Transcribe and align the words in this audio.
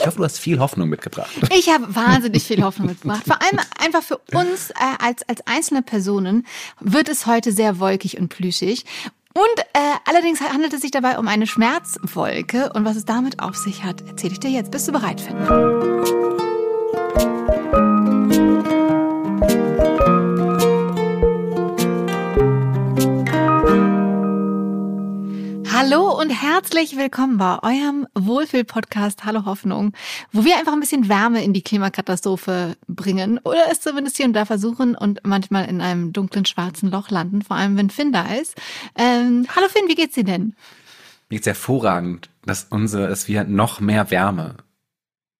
Ich 0.00 0.06
hoffe, 0.06 0.18
du 0.18 0.24
hast 0.24 0.38
viel 0.38 0.58
Hoffnung 0.58 0.88
mitgebracht. 0.88 1.30
Ich 1.56 1.68
habe 1.68 1.94
wahnsinnig 1.94 2.44
viel 2.44 2.62
Hoffnung 2.62 2.88
mitgebracht. 2.88 3.22
Vor 3.26 3.40
allem 3.42 3.60
einfach 3.78 4.02
für 4.02 4.18
uns 4.32 4.70
äh, 4.70 4.74
als, 4.98 5.28
als 5.28 5.46
einzelne 5.46 5.82
Personen 5.82 6.46
wird 6.80 7.08
es 7.08 7.26
heute 7.26 7.52
sehr 7.52 7.78
wolkig 7.80 8.18
und 8.18 8.28
plüschig. 8.28 8.84
Und 9.34 9.60
äh, 9.74 9.78
allerdings 10.06 10.40
handelt 10.40 10.72
es 10.72 10.80
sich 10.80 10.90
dabei 10.90 11.18
um 11.18 11.28
eine 11.28 11.46
Schmerzwolke. 11.46 12.72
Und 12.72 12.84
was 12.84 12.96
es 12.96 13.04
damit 13.04 13.40
auf 13.40 13.56
sich 13.56 13.84
hat, 13.84 14.00
erzähle 14.08 14.32
ich 14.32 14.40
dir 14.40 14.50
jetzt. 14.50 14.70
Bist 14.70 14.88
du 14.88 14.92
bereit, 14.92 15.20
Finn? 15.20 16.19
Hallo 25.82 26.10
und 26.20 26.28
herzlich 26.28 26.98
willkommen 26.98 27.38
bei 27.38 27.58
eurem 27.62 28.06
Wohlfühl-Podcast 28.14 29.24
Hallo 29.24 29.46
Hoffnung, 29.46 29.94
wo 30.30 30.44
wir 30.44 30.58
einfach 30.58 30.74
ein 30.74 30.80
bisschen 30.80 31.08
Wärme 31.08 31.42
in 31.42 31.54
die 31.54 31.62
Klimakatastrophe 31.62 32.76
bringen 32.86 33.38
oder 33.44 33.62
es 33.72 33.80
zumindest 33.80 34.18
hier 34.18 34.26
und 34.26 34.34
da 34.34 34.44
versuchen 34.44 34.94
und 34.94 35.20
manchmal 35.24 35.70
in 35.70 35.80
einem 35.80 36.12
dunklen 36.12 36.44
schwarzen 36.44 36.90
Loch 36.90 37.08
landen, 37.08 37.40
vor 37.40 37.56
allem 37.56 37.78
wenn 37.78 37.88
Finn 37.88 38.12
da 38.12 38.30
ist. 38.30 38.60
Ähm, 38.94 39.46
hallo 39.56 39.68
Finn, 39.70 39.88
wie 39.88 39.94
geht's 39.94 40.16
dir 40.16 40.24
denn? 40.24 40.54
Mir 41.30 41.36
geht's 41.36 41.46
hervorragend, 41.46 42.28
dass 42.44 42.66
unsere, 42.68 43.08
dass 43.08 43.26
wir 43.26 43.44
noch 43.44 43.80
mehr 43.80 44.10
Wärme 44.10 44.56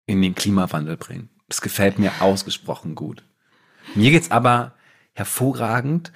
in 0.06 0.22
den 0.22 0.34
Klimawandel 0.34 0.96
bringen. 0.96 1.28
Das 1.50 1.60
gefällt 1.60 1.98
mir 1.98 2.12
ausgesprochen 2.20 2.94
gut. 2.94 3.24
Mir 3.94 4.10
geht's 4.10 4.30
aber 4.30 4.72
hervorragend, 5.12 6.12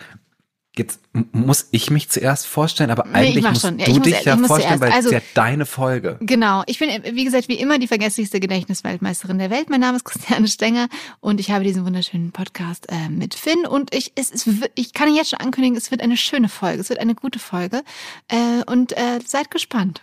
Jetzt 0.76 0.98
muss 1.12 1.68
ich 1.70 1.90
mich 1.90 2.08
zuerst 2.08 2.48
vorstellen, 2.48 2.90
aber 2.90 3.06
eigentlich 3.12 3.44
musst 3.44 3.60
schon. 3.60 3.78
Ja, 3.78 3.86
du 3.86 4.00
dich 4.00 4.24
ja 4.24 4.36
vorstellen, 4.36 4.80
weil 4.80 4.90
also, 4.90 5.08
es 5.08 5.14
ja 5.14 5.20
deine 5.34 5.66
Folge. 5.66 6.16
Genau. 6.20 6.64
Ich 6.66 6.80
bin, 6.80 6.88
wie 7.12 7.24
gesagt, 7.24 7.46
wie 7.48 7.54
immer 7.54 7.78
die 7.78 7.86
vergesslichste 7.86 8.40
Gedächtnisweltmeisterin 8.40 9.38
der 9.38 9.50
Welt. 9.50 9.70
Mein 9.70 9.78
Name 9.78 9.98
ist 9.98 10.04
Christiane 10.04 10.48
Stenger 10.48 10.88
und 11.20 11.38
ich 11.38 11.52
habe 11.52 11.62
diesen 11.62 11.84
wunderschönen 11.84 12.32
Podcast 12.32 12.88
äh, 12.90 13.08
mit 13.08 13.34
Finn 13.34 13.66
und 13.66 13.94
ich, 13.94 14.12
es, 14.16 14.32
es, 14.32 14.48
ich 14.74 14.92
kann 14.92 15.14
jetzt 15.14 15.30
schon 15.30 15.38
ankündigen, 15.38 15.76
es 15.76 15.92
wird 15.92 16.00
eine 16.00 16.16
schöne 16.16 16.48
Folge, 16.48 16.80
es 16.80 16.88
wird 16.88 16.98
eine 16.98 17.14
gute 17.14 17.38
Folge 17.38 17.84
äh, 18.26 18.64
und 18.66 18.96
äh, 18.96 19.20
seid 19.24 19.52
gespannt. 19.52 20.02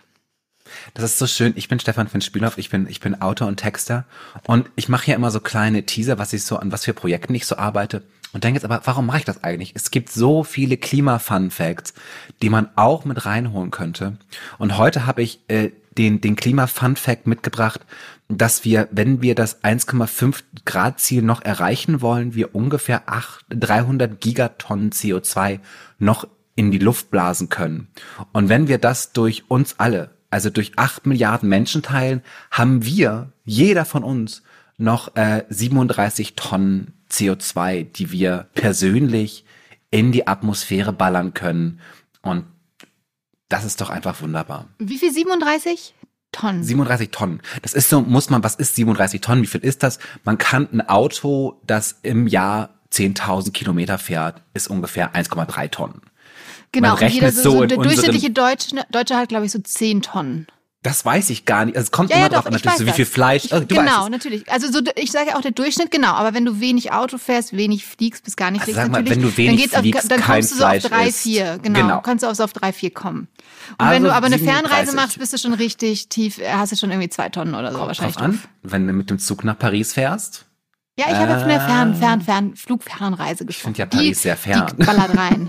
Das 0.93 1.03
ist 1.03 1.17
so 1.17 1.27
schön. 1.27 1.51
Ich 1.57 1.67
bin 1.67 1.81
Stefan 1.81 2.07
Finn 2.07 2.21
Spielhoff, 2.21 2.57
ich 2.57 2.69
bin, 2.69 2.87
ich 2.87 3.01
bin 3.01 3.21
Autor 3.21 3.47
und 3.47 3.57
Texter 3.57 4.05
und 4.47 4.69
ich 4.77 4.87
mache 4.87 5.11
ja 5.11 5.15
immer 5.17 5.31
so 5.31 5.41
kleine 5.41 5.85
Teaser, 5.85 6.17
was 6.17 6.31
ich 6.31 6.43
so, 6.43 6.55
an 6.55 6.71
was 6.71 6.85
für 6.85 6.93
Projekten 6.93 7.35
ich 7.35 7.45
so 7.45 7.57
arbeite. 7.57 8.03
Und 8.33 8.43
denke 8.43 8.57
jetzt 8.57 8.65
aber, 8.65 8.81
warum 8.85 9.05
mache 9.05 9.19
ich 9.19 9.25
das 9.25 9.43
eigentlich? 9.43 9.73
Es 9.75 9.91
gibt 9.91 10.09
so 10.09 10.43
viele 10.43 10.77
Klima-Fun-Facts, 10.77 11.93
die 12.41 12.49
man 12.49 12.69
auch 12.75 13.03
mit 13.05 13.25
reinholen 13.25 13.71
könnte. 13.71 14.17
Und 14.57 14.77
heute 14.77 15.05
habe 15.05 15.21
ich 15.21 15.41
äh, 15.49 15.71
den, 15.97 16.21
den 16.21 16.35
Klima-Fun-Fact 16.35 17.27
mitgebracht, 17.27 17.81
dass 18.29 18.63
wir, 18.63 18.87
wenn 18.91 19.21
wir 19.21 19.35
das 19.35 19.63
1,5 19.63 20.43
Grad 20.65 20.99
Ziel 20.99 21.21
noch 21.21 21.41
erreichen 21.41 22.01
wollen, 22.01 22.33
wir 22.33 22.55
ungefähr 22.55 23.03
8, 23.07 23.45
300 23.49 24.21
Gigatonnen 24.21 24.91
CO2 24.91 25.59
noch 25.99 26.27
in 26.55 26.71
die 26.71 26.79
Luft 26.79 27.11
blasen 27.11 27.49
können. 27.49 27.87
Und 28.31 28.49
wenn 28.49 28.67
wir 28.67 28.77
das 28.77 29.11
durch 29.11 29.43
uns 29.49 29.75
alle, 29.79 30.11
also 30.29 30.49
durch 30.49 30.73
8 30.77 31.05
Milliarden 31.05 31.49
Menschen 31.49 31.81
teilen, 31.81 32.21
haben 32.49 32.85
wir, 32.85 33.33
jeder 33.43 33.83
von 33.83 34.03
uns, 34.03 34.43
noch 34.77 35.15
äh, 35.15 35.43
37 35.49 36.35
Tonnen 36.35 36.93
CO2, 37.11 37.83
die 37.83 38.11
wir 38.11 38.47
persönlich 38.53 39.45
in 39.91 40.11
die 40.11 40.27
Atmosphäre 40.27 40.93
ballern 40.93 41.33
können. 41.33 41.79
Und 42.21 42.45
das 43.49 43.65
ist 43.65 43.81
doch 43.81 43.89
einfach 43.89 44.21
wunderbar. 44.21 44.67
Wie 44.79 44.97
viel? 44.97 45.11
37? 45.11 45.93
Tonnen. 46.31 46.63
37 46.63 47.11
Tonnen. 47.11 47.41
Das 47.61 47.73
ist 47.73 47.89
so, 47.89 48.01
muss 48.01 48.29
man, 48.29 48.43
was 48.43 48.55
ist 48.55 48.75
37 48.75 49.19
Tonnen? 49.19 49.43
Wie 49.43 49.47
viel 49.47 49.61
ist 49.61 49.83
das? 49.83 49.99
Man 50.23 50.37
kann 50.37 50.69
ein 50.71 50.81
Auto, 50.87 51.59
das 51.67 51.99
im 52.03 52.27
Jahr 52.27 52.69
10.000 52.93 53.51
Kilometer 53.51 53.97
fährt, 53.97 54.41
ist 54.53 54.69
ungefähr 54.69 55.13
1,3 55.13 55.69
Tonnen. 55.69 56.01
Genau, 56.71 56.89
man 56.89 56.97
rechnet 56.99 57.13
jeder, 57.15 57.31
so, 57.31 57.41
so 57.41 57.59
so 57.59 57.65
der 57.65 57.77
durchschnittliche 57.77 58.31
Deutsche, 58.31 58.85
Deutsche 58.91 59.17
hat, 59.17 59.27
glaube 59.27 59.45
ich, 59.45 59.51
so 59.51 59.59
10 59.59 60.01
Tonnen. 60.03 60.47
Das 60.83 61.05
weiß 61.05 61.29
ich 61.29 61.45
gar 61.45 61.65
nicht. 61.65 61.77
Also 61.77 61.85
es 61.87 61.91
kommt 61.91 62.09
Ja, 62.09 62.15
immer 62.15 62.25
ja, 62.25 62.29
drauf 62.29 62.47
an, 62.47 62.55
ich 62.55 62.63
natürlich, 62.63 62.79
so 62.79 62.85
wie 62.87 62.91
viel 62.91 63.05
Fleisch. 63.05 63.43
Ich, 63.45 63.51
du 63.51 63.65
genau, 63.67 64.09
natürlich. 64.09 64.51
Also 64.51 64.71
so, 64.71 64.79
ich 64.95 65.11
sage 65.11 65.29
ja 65.29 65.35
auch 65.35 65.41
der 65.41 65.51
Durchschnitt, 65.51 65.91
genau. 65.91 66.13
Aber 66.13 66.33
wenn 66.33 66.43
du 66.43 66.59
wenig 66.59 66.91
Auto 66.91 67.19
fährst, 67.19 67.55
wenig 67.55 67.85
fliegst, 67.85 68.23
bis 68.23 68.35
gar 68.35 68.49
nicht 68.49 68.61
Also 68.61 68.73
fliegst, 68.73 68.81
sag 68.81 68.91
mal, 68.91 69.07
wenn 69.07 69.21
du 69.21 69.37
wenig 69.37 69.69
dann, 69.69 69.81
fliegst, 69.83 70.01
auf, 70.03 70.07
dann 70.09 70.19
kein 70.21 70.35
kommst 70.37 70.51
du 70.53 70.55
so 70.55 70.65
auf 70.65 70.79
drei, 70.81 71.11
vier. 71.11 71.59
Genau, 71.61 71.79
Genau. 71.81 72.01
kannst 72.01 72.23
du 72.23 72.27
auf, 72.29 72.35
so 72.35 72.43
auf 72.45 72.53
drei, 72.53 72.73
vier 72.73 72.89
kommen. 72.91 73.27
Und 73.73 73.75
Also 73.79 73.93
wenn 73.93 74.03
du 74.05 74.11
aber 74.11 74.25
eine 74.25 74.39
37. 74.39 74.69
Fernreise 74.71 74.95
machst, 74.95 75.19
bist 75.19 75.33
du 75.33 75.37
schon 75.37 75.53
richtig 75.53 76.09
tief, 76.09 76.39
äh, 76.39 76.49
hast 76.51 76.71
du 76.71 76.75
schon 76.75 76.89
irgendwie 76.89 77.09
zwei 77.09 77.29
Tonnen 77.29 77.53
oder 77.53 77.71
so 77.71 77.77
Kommt 77.77 77.87
wahrscheinlich. 77.89 78.15
drauf 78.15 78.25
an, 78.25 78.41
wenn 78.63 78.87
du 78.87 78.93
mit 78.93 79.09
dem 79.11 79.19
Zug 79.19 79.43
nach 79.43 79.59
Paris 79.59 79.93
fährst. 79.93 80.45
Ja, 80.97 81.05
ich 81.09 81.15
habe 81.15 81.39
von 81.39 81.47
der 81.47 81.61
Fern, 81.61 81.95
Fern, 81.95 82.21
Fern, 82.21 82.55
Flugfernreise 82.55 83.45
gesprochen. 83.45 83.75
find 83.75 83.77
ja 83.77 83.85
Paris 83.85 84.07
die, 84.07 84.13
sehr 84.15 84.35
fern. 84.35 84.71
Die 84.79 84.83
ballert 84.83 85.15
rein. 85.15 85.47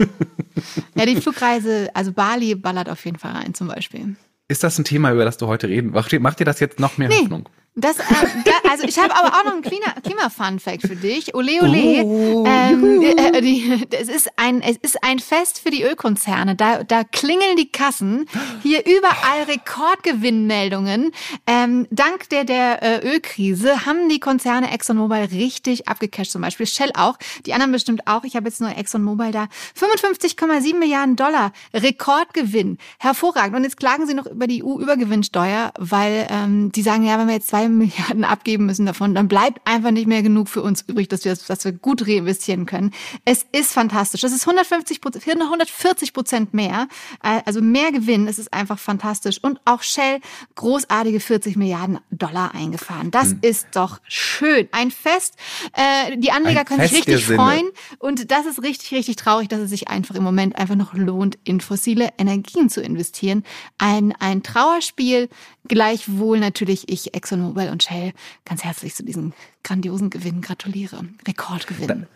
ja, 0.95 1.07
die 1.07 1.17
Flugreise, 1.21 1.91
also 1.95 2.13
Bali 2.13 2.55
ballert 2.55 2.91
auf 2.91 3.03
jeden 3.07 3.19
Fall 3.19 3.33
rein 3.33 3.55
zum 3.55 3.69
Beispiel. 3.69 4.15
Ist 4.53 4.63
das 4.63 4.79
ein 4.79 4.85
Thema, 4.85 5.11
über 5.11 5.25
das 5.25 5.39
du 5.39 5.47
heute 5.47 5.67
reden? 5.67 5.93
Macht 5.93 6.13
dir, 6.39 6.45
das 6.45 6.61
jetzt 6.61 6.79
noch 6.79 6.99
mehr 6.99 7.09
Hoffnung? 7.09 7.49
Das, 7.75 7.99
äh, 7.99 8.03
da, 8.45 8.71
also 8.71 8.85
ich 8.85 8.99
habe 8.99 9.17
aber 9.17 9.29
auch 9.29 9.45
noch 9.45 9.53
einen 9.55 9.63
Klima- 9.63 9.95
Klima-Fun-Fact 10.03 10.83
für 10.83 10.95
dich. 10.95 11.35
Ole, 11.35 11.63
ole. 11.63 12.05
Oh, 12.05 12.45
ähm, 12.47 13.01
äh, 13.03 13.41
die, 13.41 13.87
es, 13.93 14.09
ist 14.11 14.29
ein, 14.37 14.61
es 14.61 14.77
ist 14.77 15.03
ein 15.03 15.21
Fest 15.21 15.59
für 15.59 15.71
die 15.71 15.83
Ölkonzerne. 15.83 16.55
Da, 16.55 16.85
da 16.85 17.03
klingeln 17.03 17.57
die 17.57 17.73
Kassen. 17.73 18.27
Hier 18.63 18.85
überall 18.85 19.45
Rekordgewinnmeldungen. 19.49 21.13
Ähm, 21.47 21.87
dank 21.91 22.29
der, 22.29 22.45
der 22.45 22.83
äh, 22.83 23.09
Ölkrise 23.09 23.87
haben 23.87 24.11
die 24.11 24.21
Konzerne 24.21 24.71
ExxonMobil 24.71 25.29
richtig 25.33 25.89
abgecasht. 25.89 26.33
Zum 26.33 26.43
Beispiel 26.43 26.67
Shell 26.67 26.91
auch. 26.95 27.17
Die 27.47 27.55
anderen 27.55 27.73
bestimmt 27.73 28.07
auch. 28.07 28.25
Ich 28.25 28.37
habe 28.37 28.49
jetzt 28.49 28.61
nur 28.61 28.77
ExxonMobil 28.77 29.33
da. 29.33 29.49
55,7 29.81 30.77
Milliarden 30.77 31.17
Dollar. 31.17 31.53
Rekordgewinn. 31.73 32.77
Hervorragend. 32.99 33.57
Und 33.57 33.65
jetzt 33.65 33.79
klagen 33.79 34.07
sie 34.07 34.13
noch 34.13 34.27
über 34.27 34.47
die 34.47 34.63
EU-Übergewinnsteuer, 34.63 35.73
weil 35.79 36.27
ähm, 36.29 36.71
die 36.73 36.83
sagen, 36.83 37.05
ja, 37.07 37.19
wenn 37.19 37.29
wir 37.29 37.35
jetzt 37.35 37.49
zwei 37.49 37.62
Milliarden 37.69 38.25
abgeben 38.25 38.67
müssen 38.67 38.87
davon, 38.87 39.15
dann 39.15 39.29
bleibt 39.29 39.61
einfach 39.67 39.91
nicht 39.91 40.07
mehr 40.07 40.23
genug 40.23 40.49
für 40.49 40.63
uns 40.63 40.83
übrig, 40.83 41.09
dass 41.09 41.25
wir, 41.25 41.35
dass 41.35 41.65
wir 41.65 41.73
gut 41.73 42.07
reinvestieren 42.07 42.67
können. 42.67 42.93
Es 43.25 43.47
ist 43.53 43.73
fantastisch. 43.73 44.21
Das 44.21 44.33
ist 44.33 44.47
150 44.47 45.01
Prozent, 45.01 45.27
140 45.27 46.13
Prozent 46.13 46.55
mehr, 46.55 46.89
äh, 47.23 47.41
also 47.45 47.61
mehr 47.61 47.93
Gewinn. 47.93 48.27
Es 48.29 48.39
ist 48.39 48.53
einfach 48.53 48.79
fantastisch. 48.79 49.39
Und 49.43 49.61
auch 49.65 49.83
Shell 49.83 50.21
großartige 50.55 51.21
40 51.21 51.57
Milliarden 51.57 51.99
Dollar 52.11 52.55
eingefahren. 52.55 53.11
Das 53.11 53.31
Hm. 53.31 53.39
ist 53.43 53.67
doch 53.73 54.01
schön. 54.09 54.69
Ein 54.73 54.91
Fest. 54.91 55.37
Äh, 55.73 56.17
die 56.19 56.31
Anleger 56.33 56.61
Ein 56.61 56.67
können 56.67 56.81
sich 56.83 57.05
Fest 57.05 57.09
richtig 57.09 57.37
freuen. 57.37 57.69
Und 57.99 58.31
das 58.31 58.47
ist 58.47 58.63
richtig, 58.63 58.93
richtig 58.93 59.17
traurig, 59.17 59.49
dass 59.49 59.61
es 59.61 59.71
sich 59.71 59.89
einfach 59.89 60.15
im 60.15 60.23
Moment 60.23 60.57
einfach 60.57 60.77
noch 60.77 60.95
lohnt, 60.95 61.39
in 61.45 61.61
fossile 61.61 62.11
Energien 62.19 62.69
zu 62.69 62.81
investieren. 62.83 63.45
Ein, 63.79 64.13
ein 64.19 64.43
Trauerspiel, 64.43 65.29
gleichwohl 65.69 66.41
natürlich 66.41 66.89
ich 66.89 67.15
ExxonMobil 67.53 67.71
und 67.71 67.83
Shell 67.83 68.13
ganz 68.45 68.65
herzlich 68.65 68.95
zu 68.95 69.05
diesem 69.05 69.33
grandiosen 69.65 70.11
Gewinn 70.11 70.41
gratuliere. 70.41 71.05
Rekordgewinn. 71.27 72.07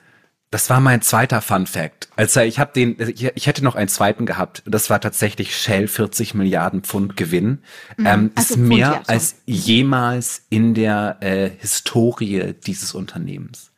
Das 0.51 0.71
war 0.71 0.81
mein 0.81 1.03
zweiter 1.03 1.43
Fun 1.43 1.67
Fact. 1.67 2.09
Also 2.15 2.41
ich 2.41 2.59
habe 2.61 2.73
den, 2.73 2.97
ich, 3.01 3.25
ich 3.25 3.47
hätte 3.47 3.65
noch 3.65 3.75
einen 3.75 3.89
zweiten 3.89 4.27
gehabt. 4.27 4.63
Das 4.65 4.89
war 4.91 5.01
tatsächlich 5.01 5.57
Shell 5.57 5.89
40 5.89 6.35
Milliarden 6.35 6.83
Pfund 6.83 7.17
Gewinn. 7.17 7.59
Ähm, 7.99 8.31
Ach 8.37 8.43
so, 8.43 8.55
ist 8.55 8.61
Pfund, 8.61 8.69
mehr 8.69 8.79
ja, 8.79 9.03
so. 9.05 9.13
als 9.13 9.37
jemals 9.45 10.43
in 10.49 10.75
der 10.75 11.17
äh, 11.21 11.51
Historie 11.59 12.55
dieses 12.65 12.95
Unternehmens. 12.95 13.73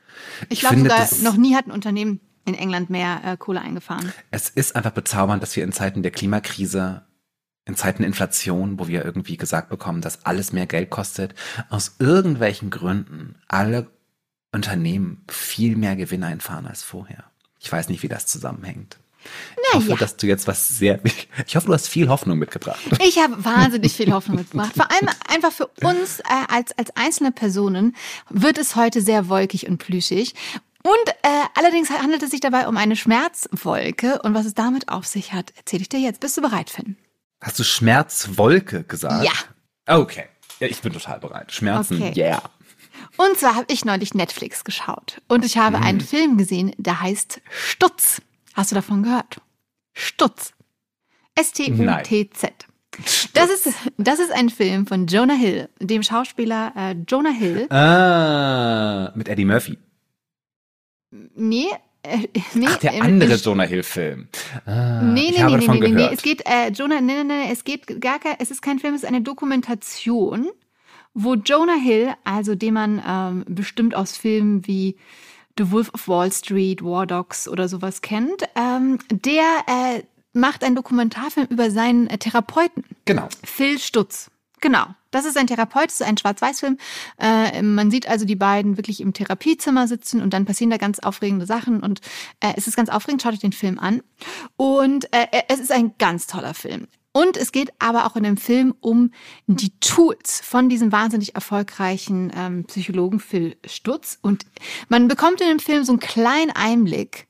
Ich 0.50 0.60
glaube 0.60 0.78
sogar, 0.78 0.98
das- 0.98 1.22
noch 1.22 1.36
nie 1.36 1.54
hat 1.56 1.66
ein 1.66 1.72
Unternehmen 1.72 2.20
in 2.44 2.54
England 2.54 2.90
mehr 2.90 3.20
äh, 3.24 3.36
Kohle 3.36 3.60
eingefahren. 3.60 4.12
Es 4.30 4.48
ist 4.48 4.76
einfach 4.76 4.92
bezaubernd, 4.92 5.42
dass 5.42 5.56
wir 5.56 5.64
in 5.64 5.72
Zeiten 5.72 6.02
der 6.02 6.12
Klimakrise, 6.12 7.02
in 7.68 7.76
Zeiten 7.76 8.02
Inflation, 8.02 8.78
wo 8.78 8.88
wir 8.88 9.04
irgendwie 9.04 9.36
gesagt 9.36 9.68
bekommen, 9.68 10.00
dass 10.00 10.24
alles 10.24 10.52
mehr 10.52 10.66
Geld 10.66 10.88
kostet, 10.88 11.34
aus 11.68 11.96
irgendwelchen 11.98 12.70
Gründen 12.70 13.36
alle 13.46 13.86
Unternehmen 14.52 15.22
viel 15.28 15.76
mehr 15.76 15.94
Gewinn 15.94 16.24
einfahren 16.24 16.66
als 16.66 16.82
vorher. 16.82 17.24
Ich 17.60 17.70
weiß 17.70 17.90
nicht, 17.90 18.02
wie 18.02 18.08
das 18.08 18.26
zusammenhängt. 18.26 18.96
Ich 19.68 19.74
hoffe, 19.74 19.96
dass 19.98 20.16
du 20.16 20.26
jetzt 20.26 20.46
was 20.46 20.68
sehr, 20.68 21.00
ich 21.46 21.56
hoffe, 21.56 21.66
du 21.66 21.74
hast 21.74 21.88
viel 21.88 22.08
Hoffnung 22.08 22.38
mitgebracht. 22.38 22.80
Ich 23.06 23.18
habe 23.18 23.44
wahnsinnig 23.44 23.92
viel 23.92 24.10
Hoffnung 24.12 24.36
mitgebracht. 24.36 24.72
Vor 24.74 24.90
allem 24.90 25.10
einfach 25.28 25.52
für 25.52 25.66
uns 25.86 26.20
äh, 26.20 26.24
als, 26.48 26.72
als 26.78 26.96
einzelne 26.96 27.32
Personen 27.32 27.94
wird 28.30 28.56
es 28.56 28.76
heute 28.76 29.02
sehr 29.02 29.28
wolkig 29.28 29.68
und 29.68 29.76
plüschig. 29.76 30.34
Und 30.82 31.08
äh, 31.22 31.44
allerdings 31.54 31.90
handelt 31.90 32.22
es 32.22 32.30
sich 32.30 32.40
dabei 32.40 32.66
um 32.66 32.78
eine 32.78 32.96
Schmerzwolke. 32.96 34.22
Und 34.22 34.32
was 34.32 34.46
es 34.46 34.54
damit 34.54 34.88
auf 34.88 35.04
sich 35.06 35.34
hat, 35.34 35.52
erzähle 35.58 35.82
ich 35.82 35.90
dir 35.90 36.00
jetzt. 36.00 36.20
Bist 36.20 36.38
du 36.38 36.40
bereit, 36.40 36.70
Finn? 36.70 36.96
Hast 37.40 37.58
du 37.58 37.64
Schmerzwolke 37.64 38.84
gesagt? 38.84 39.24
Ja. 39.24 39.32
Okay. 39.86 40.24
Ja, 40.60 40.66
ich 40.66 40.80
bin 40.82 40.92
total 40.92 41.20
bereit. 41.20 41.52
Schmerzen, 41.52 41.96
Okay. 42.02 42.12
yeah. 42.16 42.42
Und 43.16 43.38
zwar 43.38 43.54
habe 43.54 43.66
ich 43.72 43.84
neulich 43.84 44.14
Netflix 44.14 44.64
geschaut. 44.64 45.20
Und 45.28 45.44
ich 45.44 45.56
habe 45.56 45.78
einen 45.78 46.00
Film 46.00 46.36
gesehen, 46.36 46.72
der 46.78 47.00
heißt 47.00 47.40
Stutz. 47.50 48.20
Hast 48.54 48.72
du 48.72 48.74
davon 48.74 49.02
gehört? 49.04 49.40
Stutz. 49.94 50.52
S-T-U-T-Z. 51.36 52.52
Das 53.32 53.48
ist, 53.50 53.68
das 53.96 54.18
ist 54.18 54.32
ein 54.32 54.50
Film 54.50 54.86
von 54.88 55.06
Jonah 55.06 55.34
Hill, 55.34 55.68
dem 55.78 56.02
Schauspieler 56.02 56.72
äh, 56.76 56.96
Jonah 57.06 57.30
Hill. 57.30 57.68
Ah, 57.72 59.12
mit 59.14 59.28
Eddie 59.28 59.44
Murphy. 59.44 59.78
Nee, 61.10 61.68
äh, 62.02 62.18
nee, 62.54 62.66
Ach, 62.68 62.76
der 62.78 63.02
andere 63.02 63.34
ich- 63.34 63.44
Jonah 63.44 63.64
Hill-Film. 63.64 64.28
Ah, 64.66 65.02
Nee, 65.02 65.30
nee, 65.30 65.42
nee, 65.42 65.56
nee, 65.66 65.78
nee, 65.80 65.88
nee, 65.88 66.08
es 66.12 66.22
geht, 66.22 66.42
äh, 66.46 66.68
Jonah, 66.70 67.00
nee, 67.00 67.22
nee, 67.22 67.24
nee, 67.24 67.52
es 67.52 67.64
geht 67.64 68.00
gar 68.00 68.18
kein, 68.18 68.36
es 68.38 68.50
ist 68.50 68.62
kein 68.62 68.78
Film, 68.78 68.94
es 68.94 69.02
ist 69.02 69.08
eine 69.08 69.20
Dokumentation, 69.22 70.48
wo 71.14 71.34
Jonah 71.34 71.76
Hill, 71.82 72.14
also 72.24 72.54
den 72.54 72.74
man 72.74 73.02
ähm, 73.06 73.44
bestimmt 73.48 73.94
aus 73.94 74.16
Filmen 74.16 74.66
wie 74.66 74.96
The 75.58 75.70
Wolf 75.72 75.92
of 75.92 76.06
Wall 76.06 76.30
Street, 76.30 76.84
War 76.84 77.06
Dogs 77.06 77.48
oder 77.48 77.68
sowas 77.68 78.00
kennt, 78.00 78.44
ähm, 78.54 78.98
der 79.10 79.42
äh, 79.66 80.02
macht 80.32 80.62
einen 80.62 80.76
Dokumentarfilm 80.76 81.48
über 81.50 81.70
seinen 81.72 82.06
äh, 82.06 82.18
Therapeuten. 82.18 82.84
Genau. 83.06 83.28
Phil 83.44 83.78
Stutz. 83.80 84.30
Genau. 84.60 84.86
Das 85.10 85.24
ist 85.24 85.38
ein 85.38 85.46
Therapeut, 85.46 85.86
das 85.86 86.00
ist 86.00 86.06
ein 86.06 86.18
Schwarz-Weiß-Film. 86.18 86.76
Äh, 87.18 87.62
man 87.62 87.90
sieht 87.90 88.08
also 88.08 88.26
die 88.26 88.36
beiden 88.36 88.76
wirklich 88.76 89.00
im 89.00 89.14
Therapiezimmer 89.14 89.88
sitzen 89.88 90.20
und 90.20 90.34
dann 90.34 90.44
passieren 90.44 90.70
da 90.70 90.76
ganz 90.76 90.98
aufregende 90.98 91.46
Sachen 91.46 91.82
und 91.82 92.00
äh, 92.40 92.52
es 92.56 92.66
ist 92.66 92.76
ganz 92.76 92.90
aufregend. 92.90 93.22
Schaut 93.22 93.32
euch 93.32 93.38
den 93.38 93.52
Film 93.52 93.78
an. 93.78 94.02
Und 94.56 95.12
äh, 95.14 95.26
es 95.48 95.60
ist 95.60 95.72
ein 95.72 95.94
ganz 95.98 96.26
toller 96.26 96.52
Film. 96.52 96.88
Und 97.12 97.36
es 97.36 97.52
geht 97.52 97.72
aber 97.78 98.06
auch 98.06 98.16
in 98.16 98.22
dem 98.22 98.36
Film 98.36 98.74
um 98.80 99.10
die 99.46 99.72
Tools 99.80 100.40
von 100.44 100.68
diesem 100.68 100.92
wahnsinnig 100.92 101.34
erfolgreichen 101.34 102.30
ähm, 102.36 102.64
Psychologen 102.64 103.18
Phil 103.18 103.56
Stutz. 103.66 104.18
Und 104.20 104.44
man 104.88 105.08
bekommt 105.08 105.40
in 105.40 105.48
dem 105.48 105.58
Film 105.58 105.84
so 105.84 105.92
einen 105.92 106.00
kleinen 106.00 106.50
Einblick 106.52 107.26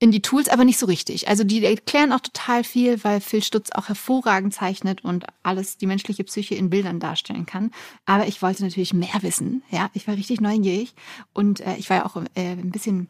in 0.00 0.10
die 0.10 0.22
Tools, 0.22 0.48
aber 0.48 0.64
nicht 0.64 0.78
so 0.78 0.86
richtig. 0.86 1.28
Also 1.28 1.44
die 1.44 1.62
erklären 1.62 2.12
auch 2.12 2.20
total 2.20 2.64
viel, 2.64 3.04
weil 3.04 3.20
Phil 3.20 3.42
Stutz 3.42 3.70
auch 3.70 3.88
hervorragend 3.88 4.54
zeichnet 4.54 5.04
und 5.04 5.26
alles 5.42 5.76
die 5.76 5.86
menschliche 5.86 6.24
Psyche 6.24 6.54
in 6.54 6.70
Bildern 6.70 7.00
darstellen 7.00 7.44
kann. 7.44 7.70
Aber 8.06 8.26
ich 8.26 8.40
wollte 8.40 8.64
natürlich 8.64 8.94
mehr 8.94 9.20
wissen. 9.20 9.62
Ja, 9.70 9.90
ich 9.92 10.08
war 10.08 10.16
richtig 10.16 10.40
neugierig 10.40 10.94
und 11.34 11.60
äh, 11.60 11.76
ich 11.76 11.90
war 11.90 11.98
ja 11.98 12.06
auch 12.06 12.16
äh, 12.16 12.52
ein 12.52 12.70
bisschen 12.70 13.08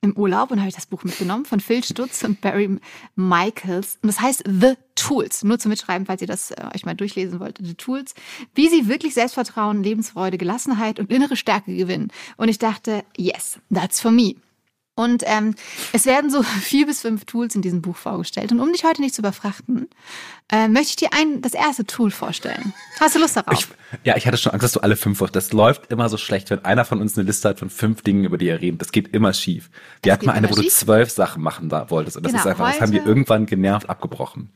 im 0.00 0.16
Urlaub 0.16 0.50
und 0.50 0.58
habe 0.58 0.68
ich 0.68 0.74
das 0.74 0.86
Buch 0.86 1.04
mitgenommen 1.04 1.44
von 1.44 1.60
Phil 1.60 1.82
Stutz 1.84 2.24
und 2.24 2.40
Barry 2.40 2.78
Michaels. 3.14 3.98
Und 4.02 4.08
das 4.08 4.20
heißt 4.20 4.42
The 4.44 4.74
Tools. 4.96 5.44
Nur 5.44 5.60
zum 5.60 5.70
Mitschreiben, 5.70 6.04
falls 6.04 6.20
ihr 6.20 6.26
das 6.26 6.50
äh, 6.50 6.68
euch 6.74 6.84
mal 6.84 6.94
durchlesen 6.94 7.38
wollt. 7.38 7.58
The 7.62 7.74
Tools. 7.74 8.14
Wie 8.54 8.68
sie 8.68 8.88
wirklich 8.88 9.14
Selbstvertrauen, 9.14 9.84
Lebensfreude, 9.84 10.36
Gelassenheit 10.36 10.98
und 10.98 11.12
innere 11.12 11.36
Stärke 11.36 11.74
gewinnen. 11.74 12.08
Und 12.36 12.48
ich 12.48 12.58
dachte, 12.58 13.04
yes, 13.16 13.60
that's 13.72 14.00
for 14.00 14.10
me. 14.10 14.34
Und 14.96 15.24
ähm, 15.26 15.54
es 15.92 16.06
werden 16.06 16.30
so 16.30 16.42
vier 16.60 16.86
bis 16.86 17.00
fünf 17.00 17.24
Tools 17.24 17.54
in 17.54 17.62
diesem 17.62 17.82
Buch 17.82 17.96
vorgestellt. 17.96 18.52
Und 18.52 18.60
um 18.60 18.72
dich 18.72 18.84
heute 18.84 19.00
nicht 19.00 19.14
zu 19.14 19.22
überfrachten, 19.22 19.88
äh, 20.52 20.68
möchte 20.68 20.90
ich 20.90 20.96
dir 20.96 21.08
ein, 21.12 21.42
das 21.42 21.52
erste 21.52 21.84
Tool 21.84 22.10
vorstellen. 22.10 22.72
Hast 23.00 23.16
du 23.16 23.18
Lust 23.18 23.36
darauf? 23.36 23.58
Ich, 23.58 23.66
ja, 24.04 24.16
ich 24.16 24.26
hatte 24.26 24.36
schon 24.36 24.52
Angst, 24.52 24.62
dass 24.64 24.72
du 24.72 24.80
alle 24.80 24.96
fünf 24.96 25.20
hast. 25.20 25.32
Das 25.34 25.52
läuft 25.52 25.90
immer 25.90 26.08
so 26.08 26.16
schlecht, 26.16 26.50
wenn 26.50 26.64
einer 26.64 26.84
von 26.84 27.00
uns 27.00 27.18
eine 27.18 27.26
Liste 27.26 27.48
hat 27.48 27.58
von 27.58 27.70
fünf 27.70 28.02
Dingen, 28.02 28.24
über 28.24 28.38
die 28.38 28.48
er 28.48 28.60
redet. 28.60 28.80
Das 28.80 28.92
geht 28.92 29.08
immer 29.08 29.32
schief. 29.32 29.70
Wir 30.02 30.12
hatten 30.12 30.26
mal 30.26 30.32
eine, 30.32 30.48
wo 30.50 30.54
du 30.54 30.62
schief. 30.62 30.74
zwölf 30.74 31.10
Sachen 31.10 31.42
machen 31.42 31.68
da 31.68 31.90
wolltest. 31.90 32.16
Und 32.16 32.22
das 32.24 32.32
Genau, 32.32 32.42
ist 32.42 32.46
einfach, 32.46 32.70
das 32.70 32.80
haben 32.80 32.92
wir 32.92 33.04
irgendwann 33.04 33.46
genervt 33.46 33.88
abgebrochen. 33.90 34.52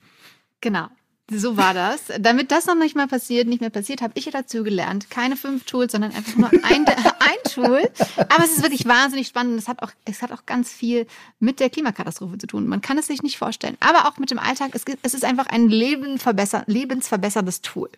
Genau. 0.61 0.87
So 1.31 1.59
war 1.59 1.75
das. 1.75 2.05
Damit 2.19 2.51
das 2.51 2.67
noch 2.67 2.75
nicht 2.75 2.97
mal 2.97 3.07
passiert, 3.07 3.49
nicht 3.49 3.61
mehr 3.61 3.69
passiert, 3.71 4.01
habe 4.01 4.15
ich 4.17 4.25
ja 4.25 4.33
dazu 4.33 4.63
gelernt. 4.63 5.11
Keine 5.11 5.37
fünf 5.37 5.65
Tools, 5.65 5.93
sondern 5.93 6.13
einfach 6.13 6.37
nur 6.37 6.51
ein, 6.51 6.87
ein 6.87 7.53
Tool. 7.53 7.89
Aber 8.31 8.45
es 8.45 8.53
ist 8.53 8.63
wirklich 8.63 8.87
wahnsinnig 8.87 9.29
spannend. 9.29 9.59
Es 9.59 9.69
hat 9.69 9.83
auch, 9.83 9.93
es 10.07 10.23
hat 10.23 10.33
auch 10.33 10.47
ganz 10.47 10.73
viel 10.73 11.07
mit 11.39 11.61
der 11.61 11.69
Klimakatastrophe 11.69 12.39
zu 12.39 12.47
tun. 12.47 12.67
Man 12.67 12.81
kann 12.81 12.97
es 12.97 13.09
sich 13.09 13.23
nicht 13.23 13.37
vorstellen. 13.37 13.77
Aber 13.81 14.09
auch 14.09 14.17
mit 14.17 14.31
dem 14.31 14.39
Alltag. 14.39 14.71
Es, 14.73 14.85
es 15.03 15.13
ist 15.13 15.25
einfach 15.25 15.47
ein 15.49 15.69
Leben 15.69 16.19
verbesser, 16.19 16.65
lebensverbesserndes 16.67 17.61
Tool. 17.61 17.91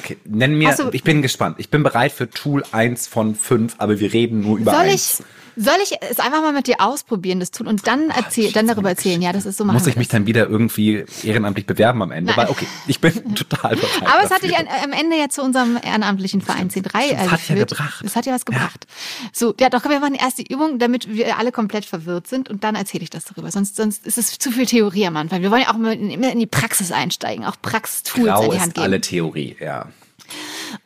Okay, 0.00 0.16
nenn 0.24 0.56
mir, 0.58 0.68
Hast 0.70 0.80
du- 0.80 0.90
ich 0.92 1.04
bin 1.04 1.22
gespannt. 1.22 1.56
Ich 1.58 1.70
bin 1.70 1.82
bereit 1.82 2.10
für 2.12 2.28
Tool 2.28 2.64
eins 2.72 3.06
von 3.06 3.34
fünf, 3.34 3.76
aber 3.78 4.00
wir 4.00 4.12
reden 4.12 4.40
nur 4.40 4.58
über 4.58 4.72
Soll 4.72 4.80
eins. 4.86 5.20
ich, 5.20 5.64
soll 5.64 5.74
ich 5.82 5.92
es 6.08 6.20
einfach 6.20 6.40
mal 6.40 6.52
mit 6.52 6.68
dir 6.68 6.76
ausprobieren, 6.80 7.40
das 7.40 7.50
Tool, 7.50 7.66
und 7.66 7.84
dann 7.88 8.10
erzähl, 8.10 8.52
dann 8.52 8.68
darüber 8.68 8.90
erzählen? 8.90 9.20
Ja, 9.22 9.32
das 9.32 9.44
ist 9.44 9.56
so 9.56 9.64
Muss 9.64 9.88
ich 9.88 9.96
mich 9.96 10.06
dann 10.06 10.24
wieder 10.26 10.48
irgendwie 10.48 11.04
ehrenamtlich 11.24 11.66
bewerben 11.66 12.00
am 12.02 12.12
Ende? 12.12 12.30
Nein. 12.32 12.36
Weil, 12.44 12.48
okay, 12.50 12.66
ich 12.86 13.00
bin 13.00 13.12
total 13.34 13.74
bereit. 13.76 14.02
Aber 14.02 14.18
es 14.24 14.30
hat 14.30 14.42
dafür. 14.42 14.48
dich 14.50 14.56
ein, 14.56 14.68
am 14.84 14.92
Ende 14.92 15.16
ja 15.16 15.28
zu 15.28 15.42
unserem 15.42 15.76
ehrenamtlichen 15.82 16.42
Verein 16.42 16.70
C3 16.70 16.78
äh, 16.78 16.84
Das 16.84 17.18
hat 17.18 17.48
ja 17.48 17.54
geführt. 17.54 17.70
gebracht. 17.70 18.00
Das 18.04 18.14
hat 18.16 18.26
ja 18.26 18.34
was 18.34 18.44
gebracht. 18.44 18.86
So, 19.32 19.52
ja, 19.60 19.68
doch, 19.68 19.84
wir 19.88 19.98
machen 20.00 20.14
erst 20.14 20.38
die 20.38 20.52
Übung, 20.52 20.78
damit 20.78 21.08
wir 21.12 21.38
alle 21.38 21.50
komplett 21.50 21.84
verwirrt 21.84 22.28
sind 22.28 22.48
und 22.48 22.62
dann 22.62 22.76
erzähle 22.76 23.02
ich 23.02 23.10
das 23.10 23.24
darüber. 23.24 23.50
Sonst, 23.50 23.74
sonst 23.74 24.06
ist 24.06 24.16
es 24.18 24.38
zu 24.38 24.52
viel 24.52 24.66
Theorie 24.66 25.06
am 25.08 25.16
Anfang. 25.16 25.42
Wir 25.42 25.50
wollen 25.50 25.62
ja 25.62 25.70
auch 25.70 25.76
immer 25.76 25.92
in, 25.92 26.10
immer 26.10 26.30
in 26.32 26.38
die 26.38 26.46
Praxis 26.46 26.92
einsteigen, 26.92 27.44
auch 27.44 27.56
Praxistools 27.62 28.26
Grau 28.28 28.42
in 28.44 28.50
die 28.52 28.58
Hand 28.60 28.68
ist 28.68 28.74
geben. 28.74 28.84
alle 28.84 29.00
Theorie, 29.00 29.56
ja. 29.58 29.67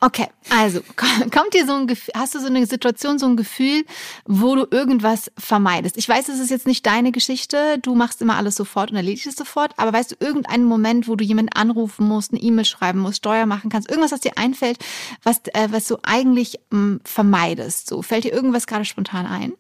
Okay, 0.01 0.29
also 0.51 0.81
kommt 1.33 1.55
dir 1.55 1.67
so 1.67 1.75
ein 1.75 1.87
Gefühl, 1.87 2.15
hast 2.17 2.35
du 2.35 2.41
so 2.41 2.47
eine 2.47 2.67
Situation, 2.67 3.19
so 3.19 3.27
ein 3.27 3.37
Gefühl, 3.37 3.85
wo 4.25 4.55
du 4.55 4.67
irgendwas 4.71 5.31
vermeidest? 5.39 5.97
Ich 5.97 6.09
weiß, 6.09 6.29
es 6.29 6.41
ist 6.41 6.51
jetzt 6.51 6.67
nicht 6.67 6.87
deine 6.87 7.13
Geschichte, 7.13 7.79
du 7.81 7.95
machst 7.95 8.21
immer 8.23 8.37
alles 8.37 8.57
sofort 8.57 8.91
und 8.91 8.97
erledigst 8.97 9.27
es 9.27 9.37
sofort, 9.37 9.73
aber 9.77 9.93
weißt 9.93 10.13
du 10.13 10.17
irgendeinen 10.21 10.65
Moment, 10.65 11.09
wo 11.09 11.17
du 11.17 11.25
jemanden 11.25 11.53
anrufen 11.53 12.07
musst, 12.07 12.33
eine 12.33 12.43
E-Mail 12.43 12.65
schreiben 12.65 13.01
musst, 13.01 13.19
Steuer 13.19 13.47
machen 13.47 13.71
kannst, 13.71 13.89
irgendwas, 13.89 14.13
was 14.13 14.21
dir 14.21 14.37
einfällt, 14.37 14.79
was, 15.23 15.41
äh, 15.53 15.69
was 15.71 15.87
du 15.87 15.99
eigentlich 16.03 16.59
mh, 16.71 17.01
vermeidest? 17.05 17.89
So, 17.89 18.03
fällt 18.03 18.25
dir 18.25 18.33
irgendwas 18.33 18.67
gerade 18.67 18.85
spontan 18.85 19.27
ein? 19.27 19.53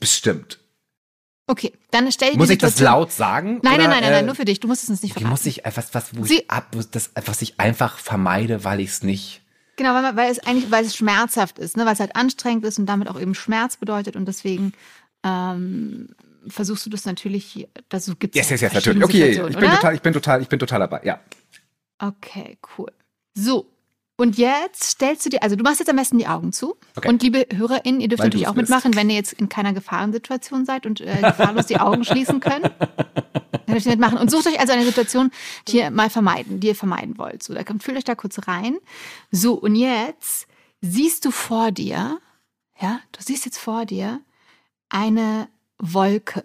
Bestimmt. 0.00 0.61
Okay, 1.46 1.72
dann 1.90 2.10
stell 2.12 2.32
dir 2.32 2.38
Muss 2.38 2.50
ich 2.50 2.58
das 2.58 2.78
laut 2.80 3.10
sagen? 3.12 3.60
Nein, 3.62 3.74
oder, 3.74 3.88
nein, 3.88 3.90
nein, 3.90 4.00
nein, 4.02 4.04
äh, 4.04 4.16
nein, 4.16 4.26
nur 4.26 4.34
für 4.34 4.44
dich. 4.44 4.60
Du 4.60 4.68
musst 4.68 4.84
es 4.84 4.90
uns 4.90 5.02
nicht 5.02 5.12
verraten. 5.14 5.30
muss 5.30 5.44
ich 5.44 5.64
etwas, 5.64 5.92
was, 5.92 6.16
wo 6.16 6.24
Sie- 6.24 6.36
ich 6.40 6.50
ab, 6.50 6.74
das, 6.92 7.10
was 7.26 7.42
ich 7.42 7.58
einfach 7.58 7.98
vermeide, 7.98 8.64
weil 8.64 8.80
ich 8.80 8.90
es 8.90 9.02
nicht. 9.02 9.42
Genau, 9.76 9.92
weil, 9.94 10.02
man- 10.02 10.16
weil 10.16 10.30
es 10.30 10.38
eigentlich, 10.38 10.70
weil 10.70 10.84
es 10.84 10.94
schmerzhaft 10.94 11.58
ist, 11.58 11.76
ne? 11.76 11.84
weil 11.84 11.94
es 11.94 12.00
halt 12.00 12.14
anstrengend 12.14 12.64
ist 12.64 12.78
und 12.78 12.86
damit 12.86 13.08
auch 13.08 13.18
eben 13.20 13.34
Schmerz 13.34 13.76
bedeutet 13.76 14.14
und 14.16 14.26
deswegen 14.26 14.72
ähm, 15.24 16.10
versuchst 16.48 16.86
du 16.86 16.90
das 16.90 17.04
natürlich, 17.06 17.68
das 17.88 18.04
so 18.04 18.14
gibt's 18.14 18.36
Yes, 18.36 18.48
ja 18.50 18.54
yes, 18.54 18.60
yes, 18.62 18.72
verschiedene 18.72 19.00
natürlich. 19.06 19.38
Okay, 19.40 19.48
ich 19.50 19.56
bin 19.56 19.64
oder? 19.64 19.76
total, 19.76 19.94
ich 19.94 20.02
bin 20.02 20.12
total, 20.12 20.42
ich 20.42 20.48
bin 20.48 20.58
total 20.58 20.78
dabei. 20.80 21.00
Ja. 21.04 21.20
Okay, 21.98 22.58
cool. 22.78 22.90
So. 23.34 23.66
Und 24.22 24.38
jetzt 24.38 24.84
stellst 24.84 25.26
du 25.26 25.30
dir, 25.30 25.42
also 25.42 25.56
du 25.56 25.64
machst 25.64 25.80
jetzt 25.80 25.88
am 25.88 25.96
besten 25.96 26.16
die 26.16 26.28
Augen 26.28 26.52
zu. 26.52 26.76
Okay. 26.94 27.08
Und 27.08 27.24
liebe 27.24 27.44
HörerInnen, 27.52 28.00
ihr 28.00 28.06
dürft 28.06 28.20
Weil 28.20 28.28
natürlich 28.28 28.46
auch 28.46 28.54
mitmachen, 28.54 28.94
wenn 28.94 29.10
ihr 29.10 29.16
jetzt 29.16 29.32
in 29.32 29.48
keiner 29.48 29.72
Gefahrensituation 29.72 30.64
seid 30.64 30.86
und 30.86 31.00
äh, 31.00 31.16
gefahrlos 31.20 31.66
die 31.66 31.80
Augen 31.80 32.04
schließen 32.04 32.38
könnt. 32.38 32.62
Dann 32.70 33.66
dürft 33.66 33.86
ihr 33.86 33.90
mitmachen. 33.90 34.18
Und 34.18 34.30
sucht 34.30 34.46
euch 34.46 34.60
also 34.60 34.74
eine 34.74 34.84
Situation, 34.84 35.32
die 35.66 35.78
ihr 35.78 35.90
mal 35.90 36.08
vermeiden, 36.08 36.60
die 36.60 36.68
ihr 36.68 36.76
vermeiden 36.76 37.18
wollt. 37.18 37.42
So, 37.42 37.52
da 37.52 37.64
kommt, 37.64 37.82
fühlt 37.82 37.96
euch 37.96 38.04
da 38.04 38.14
kurz 38.14 38.46
rein. 38.46 38.76
So, 39.32 39.54
und 39.54 39.74
jetzt 39.74 40.46
siehst 40.80 41.24
du 41.24 41.32
vor 41.32 41.72
dir, 41.72 42.20
ja, 42.80 43.00
du 43.10 43.18
siehst 43.24 43.44
jetzt 43.44 43.58
vor 43.58 43.86
dir 43.86 44.20
eine 44.88 45.48
Wolke. 45.78 46.44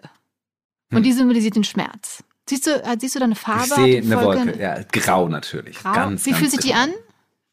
Und 0.92 1.04
die 1.04 1.14
symbolisiert 1.14 1.56
den 1.56 1.64
Schmerz. 1.64 2.24
Siehst 2.50 2.66
du, 2.66 2.72
äh, 2.72 2.98
siehst 3.00 3.14
du 3.14 3.20
da 3.20 3.26
eine 3.26 3.36
Farbe? 3.36 3.66
Ich 3.66 3.74
sehe 3.76 4.02
die 4.02 4.12
eine 4.12 4.26
Wolke. 4.26 4.60
Ja, 4.60 4.82
grau 4.92 5.28
natürlich. 5.28 5.78
Grau. 5.78 5.94
Ganz, 5.94 6.26
Wie 6.26 6.32
ganz 6.32 6.40
fühlt 6.40 6.52
sich 6.52 6.62
die 6.62 6.70
grau. 6.70 6.82
an? 6.82 6.94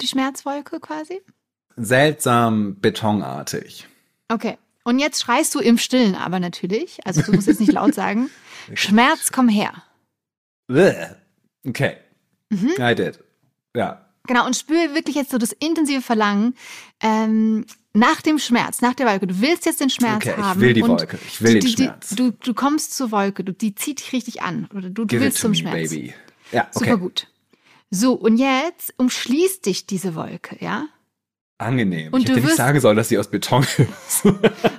Die 0.00 0.06
Schmerzwolke 0.06 0.80
quasi? 0.80 1.20
Seltsam 1.76 2.80
betonartig. 2.80 3.86
Okay. 4.28 4.58
Und 4.84 4.98
jetzt 4.98 5.22
schreist 5.22 5.54
du 5.54 5.60
im 5.60 5.78
Stillen 5.78 6.14
aber 6.14 6.40
natürlich, 6.40 6.98
also 7.06 7.22
du 7.22 7.32
musst 7.32 7.46
jetzt 7.46 7.60
nicht 7.60 7.72
laut 7.72 7.94
sagen, 7.94 8.30
Schmerz, 8.74 9.32
komm 9.32 9.48
her. 9.48 9.72
Okay. 11.66 11.96
Mhm. 12.50 12.72
I 12.78 12.94
did. 12.94 13.18
Ja. 13.74 14.04
Genau, 14.26 14.46
und 14.46 14.56
spüre 14.56 14.94
wirklich 14.94 15.16
jetzt 15.16 15.30
so 15.30 15.38
das 15.38 15.52
intensive 15.52 16.00
Verlangen 16.02 16.54
ähm, 17.00 17.66
nach 17.92 18.22
dem 18.22 18.38
Schmerz, 18.38 18.80
nach 18.80 18.94
der 18.94 19.06
Wolke. 19.06 19.26
Du 19.26 19.40
willst 19.40 19.66
jetzt 19.66 19.80
den 19.80 19.90
Schmerz 19.90 20.24
Okay, 20.26 20.34
ich 20.36 20.44
haben. 20.44 20.60
will 20.60 20.72
die 20.72 20.82
Wolke. 20.82 21.18
Ich 21.26 21.42
will 21.42 21.54
die, 21.54 21.60
den 21.60 21.76
die, 21.76 21.82
Schmerz. 21.84 22.10
Du, 22.10 22.30
du 22.30 22.54
kommst 22.54 22.94
zur 22.96 23.10
Wolke, 23.10 23.44
du, 23.44 23.52
die 23.52 23.74
zieht 23.74 24.00
dich 24.00 24.12
richtig 24.12 24.42
an. 24.42 24.68
Oder 24.74 24.90
du, 24.90 25.04
du 25.04 25.20
willst 25.20 25.38
zum 25.38 25.50
me, 25.50 25.56
Schmerz. 25.56 25.90
baby. 25.90 26.14
Ja, 26.52 26.68
Super 26.70 26.92
okay. 26.92 27.00
gut. 27.00 27.26
So, 27.94 28.14
und 28.14 28.38
jetzt 28.38 28.92
umschließt 28.96 29.66
dich 29.66 29.86
diese 29.86 30.16
Wolke, 30.16 30.56
ja? 30.58 30.88
Angenehm. 31.58 32.12
Und 32.12 32.22
ich 32.22 32.26
du 32.26 32.32
hätte 32.32 32.46
nicht 32.46 32.56
sagen 32.56 32.80
sollen, 32.80 32.96
dass 32.96 33.08
sie 33.08 33.16
aus 33.18 33.30
Beton 33.30 33.62
ist. 34.08 34.24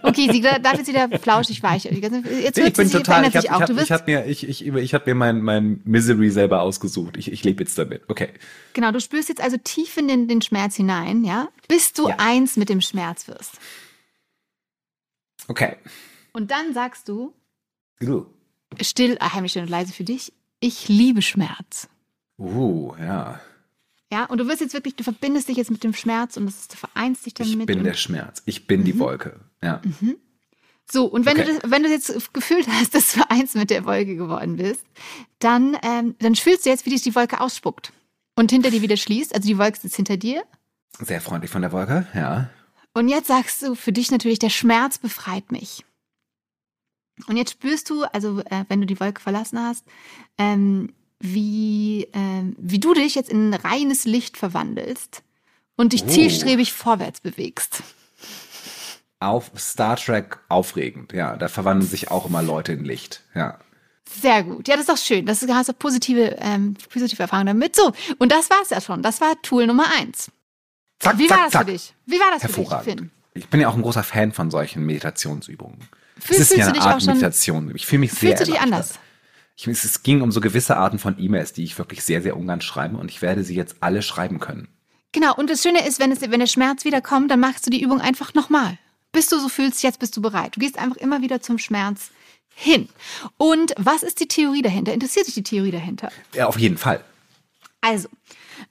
Okay, 0.01 0.29
sie 0.29 0.41
darf 0.41 0.73
jetzt 0.73 0.87
wieder 0.87 1.07
flauschig 1.19 1.63
weich. 1.63 1.85
Jetzt 1.85 2.01
wird 2.03 2.57
ich 2.57 2.73
bin 2.73 2.89
sie, 2.89 2.97
total, 2.97 3.25
ich 3.25 3.35
habe 3.49 3.49
hab, 3.49 3.67
Du 3.67 3.77
hab 3.77 4.07
mir, 4.07 4.25
ich, 4.25 4.45
ich, 4.49 4.67
ich 4.67 4.93
hab 4.93 5.07
mir 5.07 5.15
mein, 5.15 5.41
mein 5.41 5.79
Misery 5.85 6.29
selber 6.29 6.61
ausgesucht. 6.61 7.15
Ich, 7.15 7.31
ich 7.31 7.45
lebe 7.45 7.63
jetzt 7.63 7.77
damit. 7.77 8.03
Okay. 8.09 8.33
genau, 8.73 8.91
du 8.91 8.99
spürst 8.99 9.29
jetzt 9.29 9.41
also 9.41 9.55
tief 9.63 9.95
in 9.95 10.09
den, 10.09 10.27
den 10.27 10.41
Schmerz 10.41 10.75
hinein, 10.75 11.23
ja? 11.23 11.47
Bis 11.69 11.93
du 11.93 12.09
Ja. 12.09 12.17
eins 12.19 12.57
mit 12.57 12.67
dem 12.67 12.81
Schmerz 12.81 13.29
wirst. 13.29 13.53
Okay. 15.47 15.77
Und 16.33 16.51
dann 16.51 16.73
sagst 16.73 17.07
du, 17.07 17.33
Uh, 18.03 18.25
still, 18.81 19.17
heimlich 19.21 19.53
still 19.53 19.63
und 19.63 19.69
leise 19.69 19.93
für 19.93 20.03
dich, 20.03 20.33
ich 20.59 20.89
liebe 20.89 21.21
Schmerz. 21.21 21.87
Uh 22.37 22.93
ja. 22.99 23.39
Ja, 24.11 24.25
und 24.25 24.37
du 24.37 24.47
wirst 24.47 24.61
jetzt 24.61 24.73
wirklich, 24.73 24.95
du 24.95 25.03
verbindest 25.03 25.47
dich 25.49 25.57
jetzt 25.57 25.71
mit 25.71 25.83
dem 25.83 25.93
Schmerz 25.93 26.37
und 26.37 26.45
das 26.45 26.55
ist, 26.61 26.73
du 26.73 26.77
vereinst 26.77 27.25
dich 27.25 27.33
Ich 27.39 27.51
damit. 27.51 27.67
bin 27.67 27.79
und, 27.79 27.83
der 27.85 27.93
Schmerz. 27.95 28.41
Ich 28.45 28.67
bin 28.67 28.81
Mhm. 28.81 28.85
die 28.85 28.99
Wolke. 28.99 29.39
Ja. 29.63 29.81
so, 30.89 31.05
und 31.05 31.25
wenn, 31.25 31.37
Okay. 31.39 31.53
du 31.53 31.59
das, 31.59 31.71
wenn 31.71 31.83
du 31.83 31.89
jetzt 31.89 32.33
gefühlt 32.33 32.67
hast, 32.67 32.93
dass 32.95 33.13
du 33.13 33.29
eins 33.29 33.55
mit 33.55 33.69
der 33.71 33.85
Wolke 33.85 34.15
geworden 34.15 34.57
bist, 34.57 34.85
dann, 35.39 35.75
ähm, 35.81 36.15
dann 36.19 36.35
fühlst 36.35 36.65
du 36.65 36.69
jetzt, 36.69 36.85
wie 36.85 36.91
dich 36.91 37.01
die 37.01 37.15
Wolke 37.15 37.39
ausspuckt. 37.41 37.91
und 38.37 38.51
hinter 38.51 38.69
dir 38.69 38.81
wieder 38.81 38.97
schließt. 38.97 39.33
Also 39.33 39.47
die 39.47 39.57
Wolke 39.57 39.79
ist 39.83 39.95
hinter 39.95 40.17
dir. 40.17 40.43
Sehr 40.99 41.21
freundlich 41.21 41.49
von 41.51 41.61
der 41.61 41.71
Wolke, 41.71 42.05
ja. 42.13 42.49
Und 42.93 43.07
jetzt 43.09 43.27
sagst 43.27 43.61
du 43.63 43.75
für 43.75 43.91
dich 43.93 44.11
natürlich, 44.11 44.39
der 44.39 44.49
Schmerz 44.49 44.97
befreit 44.97 45.51
mich. 45.51 45.83
Und 47.27 47.37
jetzt 47.37 47.51
spürst 47.51 47.89
du, 47.89 48.03
also 48.03 48.39
äh, 48.41 48.65
wenn 48.67 48.81
du 48.81 48.87
die 48.87 48.99
Wolke 48.99 49.21
verlassen 49.21 49.59
hast, 49.59 49.85
ähm, 50.37 50.93
wie, 51.19 52.03
äh, 52.13 52.43
wie 52.57 52.79
du 52.79 52.93
dich 52.93 53.15
jetzt 53.15 53.29
in 53.29 53.53
reines 53.53 54.05
Licht 54.05 54.37
verwandelst 54.37 55.23
und 55.75 55.93
dich 55.93 56.03
Oh. 56.03 56.07
zielstrebig 56.07 56.73
vorwärts 56.73 57.21
bewegst. 57.21 57.81
Auf 59.19 59.51
Star 59.57 59.95
Trek 59.95 60.39
aufregend, 60.49 61.13
ja. 61.13 61.37
Da 61.37 61.47
verwandeln 61.47 61.89
sich 61.89 62.11
auch 62.11 62.25
immer 62.25 62.41
Leute 62.43 62.73
in 62.73 62.83
Licht, 62.83 63.21
ja. 63.33 63.57
Sehr 64.21 64.43
gut. 64.43 64.67
Ja, 64.67 64.75
das 64.75 64.81
ist 64.81 64.89
doch 64.89 64.97
schön. 65.03 65.25
Das 65.25 65.41
hast 65.47 65.69
du 65.69 65.73
positive, 65.73 66.35
ähm, 66.39 66.75
positive 66.93 67.23
Erfahrungen 67.23 67.47
damit. 67.47 67.75
So, 67.75 67.91
und 68.19 68.31
das 68.31 68.49
war's 68.51 68.69
ja 68.69 68.79
schon. 68.81 69.01
Das 69.01 69.19
war 69.21 69.33
Tool 69.41 69.65
Nummer 69.65 69.85
eins. 69.97 70.29
Zack, 70.99 71.17
Wie 71.17 71.27
zack, 71.27 71.37
war 71.37 71.43
das 71.45 71.53
zack. 71.53 71.65
für 71.65 71.71
dich? 71.71 71.93
Wie 72.05 72.19
war 72.19 72.27
das 72.31 72.41
für 72.41 72.47
dich, 72.47 72.57
Hervorragend. 72.57 72.99
Finn? 72.99 73.11
Ich 73.33 73.47
bin 73.47 73.59
ja 73.61 73.67
auch 73.67 73.75
ein 73.75 73.81
großer 73.81 74.03
Fan 74.03 74.31
von 74.31 74.51
solchen 74.51 74.85
Meditationsübungen. 74.85 75.79
Fühl- 76.19 76.35
es 76.35 76.41
ist 76.41 76.47
fühlst 76.49 76.51
ja 76.59 76.65
du 76.65 76.69
eine 76.69 76.73
dich 76.79 76.83
Art 76.83 76.95
auch 76.95 76.99
schon- 76.99 77.13
Meditation. 77.15 77.75
Ich 77.75 77.85
fühle 77.87 77.99
mich 78.01 78.11
sehr 78.13 78.19
Fühlst 78.37 78.41
du 78.47 78.51
dich 78.51 78.61
anders? 78.61 78.99
Ich, 79.55 79.67
es 79.67 80.03
ging 80.03 80.21
um 80.21 80.31
so 80.31 80.41
gewisse 80.41 80.77
Arten 80.77 80.99
von 80.99 81.17
E-Mails, 81.17 81.53
die 81.53 81.63
ich 81.63 81.77
wirklich 81.77 82.03
sehr, 82.03 82.21
sehr 82.21 82.35
ungern 82.37 82.61
schreibe 82.61 82.97
und 82.97 83.09
ich 83.09 83.21
werde 83.21 83.43
sie 83.43 83.55
jetzt 83.55 83.77
alle 83.79 84.01
schreiben 84.01 84.39
können. 84.39 84.67
Genau, 85.13 85.33
und 85.33 85.49
das 85.49 85.63
Schöne 85.63 85.87
ist, 85.87 85.99
wenn, 85.99 86.11
es, 86.11 86.21
wenn 86.21 86.41
der 86.41 86.47
Schmerz 86.47 86.83
wiederkommt, 86.83 87.31
dann 87.31 87.39
machst 87.39 87.65
du 87.65 87.69
die 87.69 87.81
Übung 87.81 88.01
einfach 88.01 88.33
nochmal. 88.33 88.77
Bis 89.13 89.27
du 89.27 89.39
so 89.39 89.47
fühlst, 89.47 89.81
jetzt 89.81 89.99
bist 89.99 90.17
du 90.17 90.21
bereit. 90.21 90.57
Du 90.57 90.59
gehst 90.59 90.77
einfach 90.77 90.97
immer 90.97 91.21
wieder 91.21 91.41
zum 91.41 91.57
Schmerz 91.57 92.09
hin. 92.53 92.89
Und 93.37 93.73
was 93.77 94.03
ist 94.03 94.19
die 94.19 94.27
Theorie 94.27 94.61
dahinter? 94.61 94.93
Interessiert 94.93 95.27
dich 95.27 95.35
die 95.35 95.43
Theorie 95.43 95.71
dahinter? 95.71 96.09
Ja, 96.33 96.47
auf 96.47 96.59
jeden 96.59 96.77
Fall. 96.77 97.01
Also, 97.85 98.09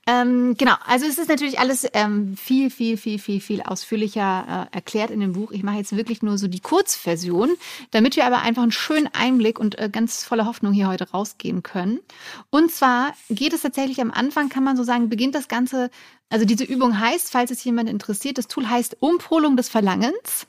ähm, 0.09 0.57
genau, 0.59 0.75
also 0.85 1.07
es 1.07 1.19
ist 1.19 1.29
natürlich 1.29 1.61
alles 1.61 1.87
ähm, 1.93 2.37
viel, 2.37 2.69
viel, 2.69 2.97
viel, 2.97 3.21
viel, 3.21 3.41
viel 3.41 3.63
ausführlicher 3.63 4.69
äh, 4.73 4.75
erklärt 4.75 5.13
in 5.13 5.21
dem 5.21 5.35
Buch. 5.35 5.53
Ich 5.53 5.63
mache 5.63 5.77
jetzt 5.77 5.97
wirklich 5.97 6.21
nur 6.21 6.37
so 6.37 6.49
die 6.49 6.59
Kurzversion, 6.59 7.51
damit 7.93 8.17
wir 8.17 8.27
aber 8.27 8.43
einfach 8.43 8.63
einen 8.63 8.73
schönen 8.73 9.09
Einblick 9.13 9.61
und 9.61 9.79
äh, 9.79 9.89
ganz 9.89 10.25
voller 10.25 10.47
Hoffnung 10.47 10.73
hier 10.73 10.89
heute 10.89 11.09
rausgehen 11.13 11.63
können. 11.63 12.01
Und 12.51 12.73
zwar 12.73 13.15
geht 13.31 13.53
es 13.53 13.63
tatsächlich 13.63 14.01
am 14.01 14.11
Anfang, 14.11 14.49
kann 14.49 14.65
man 14.65 14.77
so 14.77 14.83
sagen, 14.83 15.09
beginnt 15.09 15.37
das 15.37 15.47
Ganze, 15.47 15.91
also 16.29 16.45
diese 16.45 16.65
Übung 16.65 16.99
heißt, 16.99 17.31
falls 17.31 17.53
es 17.53 17.63
jemand 17.63 17.89
interessiert, 17.89 18.37
das 18.39 18.49
Tool 18.49 18.69
heißt 18.69 18.97
Umpolung 18.99 19.57
des 19.57 19.69
Verlangens. 19.69 20.49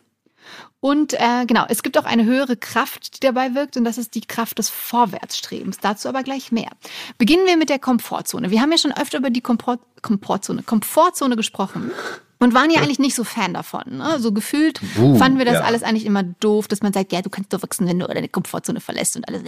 Und 0.80 1.14
äh, 1.14 1.46
genau, 1.48 1.66
es 1.68 1.82
gibt 1.82 1.98
auch 1.98 2.06
eine 2.06 2.26
höhere 2.26 2.58
Kraft, 2.58 3.16
die 3.16 3.20
dabei 3.20 3.56
wirkt, 3.56 3.76
und 3.76 3.86
das 3.86 3.98
ist 3.98 4.14
die 4.14 4.22
Kraft 4.22 4.60
des 4.60 4.70
Vorwärtsstrebens. 4.70 5.80
Dazu 5.80 6.08
aber 6.10 6.22
gleich 6.22 6.52
mehr. 6.52 6.70
Beginnen 7.18 7.46
wir 7.46 7.58
mit 7.58 7.70
der 7.70 7.80
Komfortzone. 7.80 8.52
Wir 8.52 8.62
haben 8.62 8.72
ja 8.72 8.78
schon 8.78 8.92
öfter 8.92 9.18
über 9.18 9.30
die 9.30 9.42
Komport 9.42 9.80
Komfortzone, 10.02 10.62
Komfortzone 10.62 11.36
gesprochen. 11.36 11.92
Und 12.38 12.54
waren 12.54 12.70
ja 12.70 12.82
eigentlich 12.82 13.00
nicht 13.00 13.16
so 13.16 13.24
Fan 13.24 13.54
davon. 13.54 13.98
Ne? 13.98 14.20
So 14.20 14.32
gefühlt 14.32 14.82
Uh, 14.98 15.18
fanden 15.18 15.40
wir 15.40 15.46
das 15.46 15.56
ja. 15.56 15.62
alles 15.62 15.84
eigentlich 15.84 16.06
immer 16.06 16.22
doof, 16.22 16.68
dass 16.68 16.82
man 16.82 16.94
sagt, 16.94 17.12
ja, 17.12 17.22
du 17.22 17.30
kannst 17.30 17.52
doch 17.54 17.64
wachsen, 17.64 17.88
wenn 17.88 17.98
du 17.98 18.06
deine 18.08 18.30
Komfortzone 18.30 18.82
verlässt 18.82 19.16
und 19.16 19.28
alles. 19.28 19.42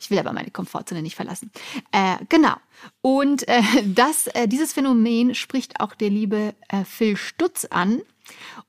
Ich 0.00 0.10
will 0.10 0.18
aber 0.18 0.32
meine 0.32 0.50
Komfortzone 0.50 1.02
nicht 1.02 1.16
verlassen. 1.16 1.50
Äh, 1.92 2.16
genau. 2.28 2.54
Und 3.00 3.48
äh, 3.48 3.62
das, 3.84 4.26
äh, 4.28 4.46
dieses 4.46 4.72
Phänomen 4.72 5.34
spricht 5.34 5.80
auch 5.80 5.94
der 5.94 6.10
liebe 6.10 6.54
äh, 6.68 6.84
Phil 6.84 7.16
Stutz 7.16 7.64
an. 7.64 8.00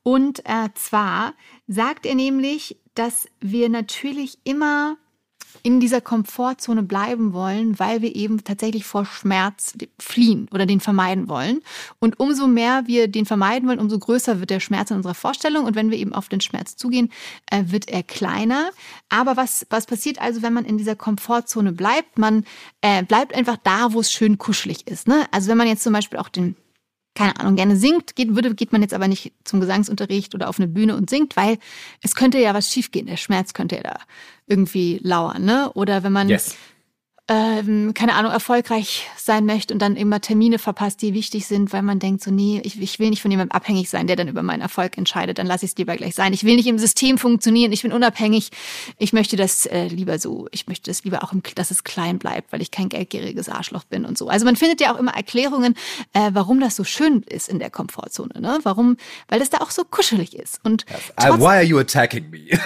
Und 0.04 0.46
äh, 0.46 0.70
zwar 0.76 1.34
sagt 1.68 2.06
er 2.06 2.16
nämlich, 2.16 2.78
dass 2.94 3.28
wir 3.42 3.70
natürlich 3.70 4.38
immer 4.44 4.98
in 5.64 5.80
dieser 5.80 6.02
Komfortzone 6.02 6.84
bleiben 6.84 7.34
wollen, 7.34 7.80
weil 7.80 8.02
wir 8.02 8.16
eben 8.16 8.44
tatsächlich 8.44 8.86
vor 8.86 9.06
Schmerz 9.06 9.74
fliehen 10.00 10.48
oder 10.52 10.66
den 10.66 10.80
vermeiden 10.80 11.30
wollen. 11.30 11.62
Und 12.00 12.20
umso 12.20 12.48
mehr 12.48 12.84
wir 12.86 13.08
den 13.08 13.26
vermeiden 13.26 13.68
wollen, 13.68 13.80
umso 13.80 13.98
größer 13.98 14.40
wird 14.40 14.50
der 14.50 14.60
Schmerz 14.60 14.92
in 14.92 14.98
unserer 14.98 15.16
Vorstellung. 15.16 15.66
Und 15.66 15.76
wenn 15.76 15.92
wir 15.92 15.98
eben 15.98 16.14
auf 16.14 16.30
den 16.30 16.42
Schmerz 16.42 16.76
zugehen, 16.76 17.12
äh, 17.50 17.64
wird 17.68 17.90
er 17.90 18.04
kleiner. 18.04 18.70
Aber 19.10 19.38
was, 19.38 19.66
was 19.70 19.86
passiert 19.86 20.22
also, 20.22 20.42
wenn 20.42 20.54
man 20.54 20.66
in 20.66 20.78
dieser 20.78 20.96
Komfortzone 20.96 21.72
bleibt? 21.72 22.20
Man 22.20 22.46
äh, 22.82 23.04
bleibt 23.04 23.34
einfach 23.34 23.58
da, 23.64 23.94
wo 23.94 24.00
es 24.00 24.12
schön 24.12 24.38
kuschelig 24.38 24.88
ist. 24.88 25.08
Ne? 25.08 25.26
Also 25.32 25.50
wenn 25.50 25.58
man 25.58 25.68
jetzt 25.68 25.84
zum 25.84 25.94
Beispiel 25.94 26.20
auch 26.20 26.30
den 26.30 26.56
keine 27.16 27.40
Ahnung, 27.40 27.56
gerne 27.56 27.78
singt, 27.78 28.16
geht, 28.16 28.36
würde, 28.36 28.54
geht 28.54 28.72
man 28.72 28.82
jetzt 28.82 28.94
aber 28.94 29.08
nicht 29.08 29.32
zum 29.46 29.62
Gesangsunterricht 29.62 30.36
oder 30.36 30.50
auf 30.50 30.60
eine 30.60 30.68
Bühne 30.68 30.96
und 30.96 31.10
singt, 31.10 31.36
weil 31.36 31.58
es 32.02 32.14
könnte 32.14 32.40
ja 32.40 32.54
was 32.54 32.70
schiefgehen. 32.72 33.08
Der 33.08 33.18
Schmerz 33.18 33.54
könnte 33.54 33.78
ja 33.78 33.84
da 33.84 34.00
irgendwie 34.48 35.00
lauern, 35.02 35.44
ne? 35.44 35.72
Oder 35.74 36.04
wenn 36.04 36.12
man 36.12 36.30
Yes. 36.30 36.56
Ähm, 37.28 37.96
keine 37.96 38.14
Ahnung, 38.14 38.32
erfolgreich 38.32 39.10
sein 39.18 39.48
möchte 39.48 39.74
und 39.74 39.82
dann 39.82 39.96
immer 39.96 40.22
Termine 40.22 40.60
verpasst, 40.60 41.02
die 41.02 41.16
wichtig 41.16 41.48
sind, 41.48 41.74
weil 41.74 41.82
man 41.82 41.98
denkt 41.98 42.24
so, 42.24 42.30
nee, 42.30 42.62
ich, 42.64 42.80
ich 42.80 43.00
will 43.00 43.10
nicht 43.10 43.24
von 43.24 43.32
jemandem 43.32 43.56
abhängig 43.56 43.90
sein, 43.90 44.06
der 44.06 44.16
dann 44.16 44.28
über 44.28 44.44
meinen 44.44 44.62
Erfolg 44.62 44.96
entscheidet, 44.98 45.40
dann 45.40 45.48
lasse 45.48 45.66
ich 45.66 45.72
es 45.72 45.78
lieber 45.78 45.96
gleich 45.96 46.14
sein. 46.14 46.34
Ich 46.34 46.44
will 46.44 46.56
nicht 46.56 46.68
im 46.68 46.78
System 46.78 47.18
funktionieren, 47.18 47.72
ich 47.72 47.82
bin 47.82 47.94
unabhängig. 47.94 48.52
Ich 49.00 49.12
möchte 49.12 49.38
das 49.38 49.66
äh, 49.66 49.88
lieber 49.88 50.20
so, 50.20 50.48
ich 50.52 50.68
möchte 50.68 50.92
das 50.92 51.04
lieber 51.04 51.24
auch, 51.24 51.34
im, 51.34 51.42
dass 51.56 51.72
es 51.72 51.84
klein 51.84 52.20
bleibt, 52.20 52.52
weil 52.54 52.62
ich 52.62 52.70
kein 52.70 52.90
geldgieriges 52.90 53.50
Arschloch 53.50 53.86
bin 53.86 54.06
und 54.06 54.20
so. 54.20 54.28
Also 54.28 54.46
man 54.46 54.56
findet 54.56 54.80
ja 54.80 54.94
auch 54.94 55.00
immer 55.00 55.16
Erklärungen, 55.16 55.74
äh, 56.14 56.30
warum 56.34 56.60
das 56.60 56.76
so 56.76 56.84
schön 56.84 57.24
ist 57.24 57.50
in 57.50 57.58
der 57.58 57.72
Komfortzone, 57.72 58.40
ne? 58.40 58.60
Warum? 58.62 58.98
Weil 59.30 59.42
es 59.42 59.50
da 59.50 59.60
auch 59.60 59.72
so 59.72 59.84
kuschelig 59.84 60.36
ist. 60.36 60.60
Und 60.64 60.86
Uh, 61.18 61.40
why 61.40 61.56
are 61.56 61.64
you 61.64 61.80
attacking 61.80 62.30
me? 62.30 62.50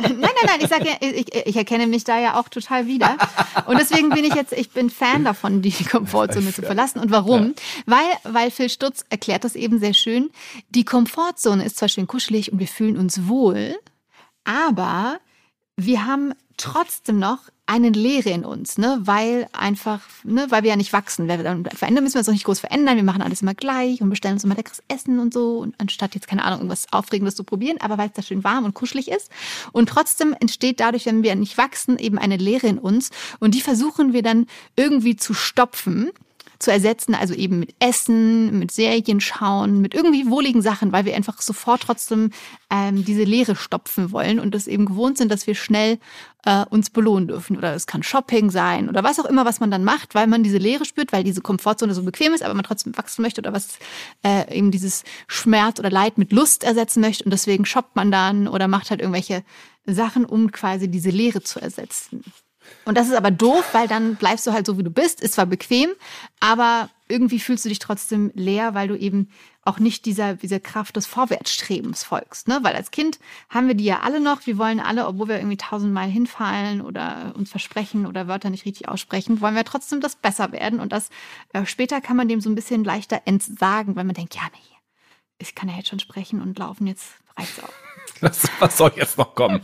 Nein, 0.00 0.18
nein, 0.20 0.30
nein, 0.46 0.60
ich 0.60 0.68
sage 0.68 0.86
ja, 0.86 0.96
ich, 1.00 1.34
ich 1.34 1.56
erkenne 1.56 1.86
mich 1.86 2.04
da 2.04 2.18
ja 2.18 2.38
auch 2.38 2.48
total 2.48 2.86
wieder. 2.86 3.16
Und 3.66 3.78
deswegen 3.78 4.10
bin 4.10 4.24
ich 4.24 4.34
jetzt, 4.34 4.52
ich 4.52 4.70
bin 4.70 4.90
Fan 4.90 5.24
davon, 5.24 5.62
die 5.62 5.72
Komfortzone 5.72 6.52
zu 6.52 6.62
verlassen. 6.62 6.98
Und 7.00 7.10
warum? 7.10 7.54
Weil, 7.86 8.06
weil 8.24 8.50
Phil 8.50 8.68
Stutz 8.68 9.04
erklärt 9.10 9.44
das 9.44 9.54
eben 9.54 9.78
sehr 9.78 9.94
schön. 9.94 10.30
Die 10.70 10.84
Komfortzone 10.84 11.64
ist 11.64 11.76
zwar 11.78 11.88
schön 11.88 12.06
kuschelig 12.06 12.52
und 12.52 12.58
wir 12.58 12.68
fühlen 12.68 12.96
uns 12.96 13.28
wohl, 13.28 13.76
aber 14.44 15.18
wir 15.76 16.06
haben 16.06 16.32
trotzdem 16.56 17.18
noch 17.18 17.40
eine 17.66 17.88
Leere 17.88 18.30
in 18.30 18.44
uns, 18.44 18.76
ne, 18.76 18.98
weil 19.00 19.48
einfach, 19.52 20.00
ne, 20.22 20.46
weil 20.50 20.62
wir 20.64 20.70
ja 20.70 20.76
nicht 20.76 20.92
wachsen. 20.92 21.28
Wir, 21.28 21.38
verändern 21.74 22.04
müssen 22.04 22.14
wir 22.14 22.18
uns 22.18 22.28
auch 22.28 22.32
nicht 22.32 22.44
groß 22.44 22.60
verändern. 22.60 22.96
Wir 22.96 23.04
machen 23.04 23.22
alles 23.22 23.40
immer 23.40 23.54
gleich 23.54 24.02
und 24.02 24.10
bestellen 24.10 24.34
uns 24.34 24.44
immer 24.44 24.54
leckeres 24.54 24.82
Essen 24.88 25.18
und 25.18 25.32
so, 25.32 25.58
und 25.58 25.74
anstatt 25.78 26.14
jetzt 26.14 26.28
keine 26.28 26.44
Ahnung 26.44 26.58
irgendwas 26.60 26.86
Aufregendes 26.92 27.36
zu 27.36 27.44
probieren, 27.44 27.78
aber 27.80 27.96
weil 27.96 28.08
es 28.08 28.14
da 28.14 28.22
schön 28.22 28.44
warm 28.44 28.64
und 28.64 28.74
kuschelig 28.74 29.10
ist. 29.10 29.30
Und 29.72 29.88
trotzdem 29.88 30.36
entsteht 30.38 30.78
dadurch, 30.78 31.06
wenn 31.06 31.22
wir 31.22 31.34
nicht 31.36 31.56
wachsen, 31.56 31.98
eben 31.98 32.18
eine 32.18 32.36
Leere 32.36 32.66
in 32.66 32.78
uns 32.78 33.10
und 33.40 33.54
die 33.54 33.62
versuchen 33.62 34.12
wir 34.12 34.22
dann 34.22 34.46
irgendwie 34.76 35.16
zu 35.16 35.32
stopfen 35.32 36.10
zu 36.64 36.72
ersetzen, 36.72 37.14
also 37.14 37.34
eben 37.34 37.60
mit 37.60 37.74
Essen, 37.78 38.58
mit 38.58 38.70
Serien 38.70 39.20
schauen, 39.20 39.82
mit 39.82 39.94
irgendwie 39.94 40.30
wohligen 40.30 40.62
Sachen, 40.62 40.92
weil 40.92 41.04
wir 41.04 41.14
einfach 41.14 41.42
sofort 41.42 41.82
trotzdem 41.82 42.30
ähm, 42.70 43.04
diese 43.04 43.24
Leere 43.24 43.54
stopfen 43.54 44.12
wollen 44.12 44.40
und 44.40 44.54
das 44.54 44.66
eben 44.66 44.86
gewohnt 44.86 45.18
sind, 45.18 45.30
dass 45.30 45.46
wir 45.46 45.54
schnell 45.54 45.98
äh, 46.46 46.64
uns 46.70 46.88
belohnen 46.88 47.28
dürfen. 47.28 47.58
Oder 47.58 47.74
es 47.74 47.86
kann 47.86 48.02
Shopping 48.02 48.50
sein 48.50 48.88
oder 48.88 49.04
was 49.04 49.20
auch 49.20 49.26
immer, 49.26 49.44
was 49.44 49.60
man 49.60 49.70
dann 49.70 49.84
macht, 49.84 50.14
weil 50.14 50.26
man 50.26 50.42
diese 50.42 50.56
Leere 50.56 50.86
spürt, 50.86 51.12
weil 51.12 51.22
diese 51.22 51.42
Komfortzone 51.42 51.92
so 51.92 52.02
bequem 52.02 52.32
ist, 52.32 52.42
aber 52.42 52.54
man 52.54 52.64
trotzdem 52.64 52.96
wachsen 52.96 53.20
möchte 53.20 53.42
oder 53.42 53.52
was 53.52 53.78
äh, 54.24 54.56
eben 54.56 54.70
dieses 54.70 55.04
Schmerz 55.26 55.78
oder 55.78 55.90
Leid 55.90 56.16
mit 56.16 56.32
Lust 56.32 56.64
ersetzen 56.64 57.02
möchte 57.02 57.24
und 57.24 57.30
deswegen 57.30 57.66
shoppt 57.66 57.94
man 57.94 58.10
dann 58.10 58.48
oder 58.48 58.68
macht 58.68 58.88
halt 58.88 59.00
irgendwelche 59.00 59.44
Sachen, 59.84 60.24
um 60.24 60.50
quasi 60.50 60.90
diese 60.90 61.10
Leere 61.10 61.42
zu 61.42 61.60
ersetzen. 61.60 62.24
Und 62.84 62.96
das 62.96 63.08
ist 63.08 63.14
aber 63.14 63.30
doof, 63.30 63.64
weil 63.72 63.88
dann 63.88 64.16
bleibst 64.16 64.46
du 64.46 64.52
halt 64.52 64.66
so, 64.66 64.78
wie 64.78 64.82
du 64.82 64.90
bist. 64.90 65.20
Ist 65.20 65.34
zwar 65.34 65.46
bequem, 65.46 65.90
aber 66.40 66.90
irgendwie 67.08 67.38
fühlst 67.38 67.64
du 67.64 67.68
dich 67.68 67.78
trotzdem 67.78 68.30
leer, 68.34 68.74
weil 68.74 68.88
du 68.88 68.96
eben 68.96 69.28
auch 69.62 69.78
nicht 69.78 70.04
dieser, 70.04 70.34
dieser 70.34 70.60
Kraft 70.60 70.96
des 70.96 71.06
Vorwärtsstrebens 71.06 72.04
folgst. 72.04 72.48
Ne? 72.48 72.58
Weil 72.62 72.74
als 72.74 72.90
Kind 72.90 73.18
haben 73.48 73.66
wir 73.66 73.74
die 73.74 73.84
ja 73.84 74.00
alle 74.00 74.20
noch. 74.20 74.46
Wir 74.46 74.58
wollen 74.58 74.80
alle, 74.80 75.06
obwohl 75.06 75.28
wir 75.28 75.36
irgendwie 75.36 75.56
tausendmal 75.56 76.08
hinfallen 76.08 76.80
oder 76.80 77.32
uns 77.36 77.50
versprechen 77.50 78.06
oder 78.06 78.28
Wörter 78.28 78.50
nicht 78.50 78.66
richtig 78.66 78.88
aussprechen, 78.88 79.40
wollen 79.40 79.54
wir 79.54 79.64
trotzdem 79.64 80.00
das 80.00 80.16
besser 80.16 80.52
werden. 80.52 80.80
Und 80.80 80.92
das 80.92 81.08
äh, 81.52 81.64
später 81.66 82.00
kann 82.00 82.16
man 82.16 82.28
dem 82.28 82.40
so 82.40 82.50
ein 82.50 82.54
bisschen 82.54 82.84
leichter 82.84 83.22
entsagen, 83.24 83.96
weil 83.96 84.04
man 84.04 84.14
denkt, 84.14 84.34
ja, 84.34 84.42
nee, 84.52 84.76
ich 85.38 85.54
kann 85.54 85.68
ja 85.68 85.76
jetzt 85.76 85.88
schon 85.88 86.00
sprechen 86.00 86.40
und 86.40 86.58
laufen, 86.58 86.86
jetzt 86.86 87.14
reicht's 87.36 87.62
auch. 87.62 87.72
Was, 88.60 88.76
soll 88.76 88.92
jetzt 88.96 89.18
noch 89.18 89.34
kommen? 89.34 89.60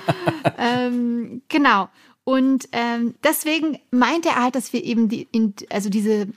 ähm, 0.58 1.42
genau. 1.48 1.88
Und 2.24 2.68
ähm, 2.72 3.14
deswegen 3.22 3.78
meint 3.90 4.26
er 4.26 4.36
halt, 4.36 4.54
dass 4.54 4.72
wir 4.72 4.82
eben 4.82 5.08
die, 5.08 5.28
in, 5.30 5.54
also 5.70 5.90
diese, 5.90 6.28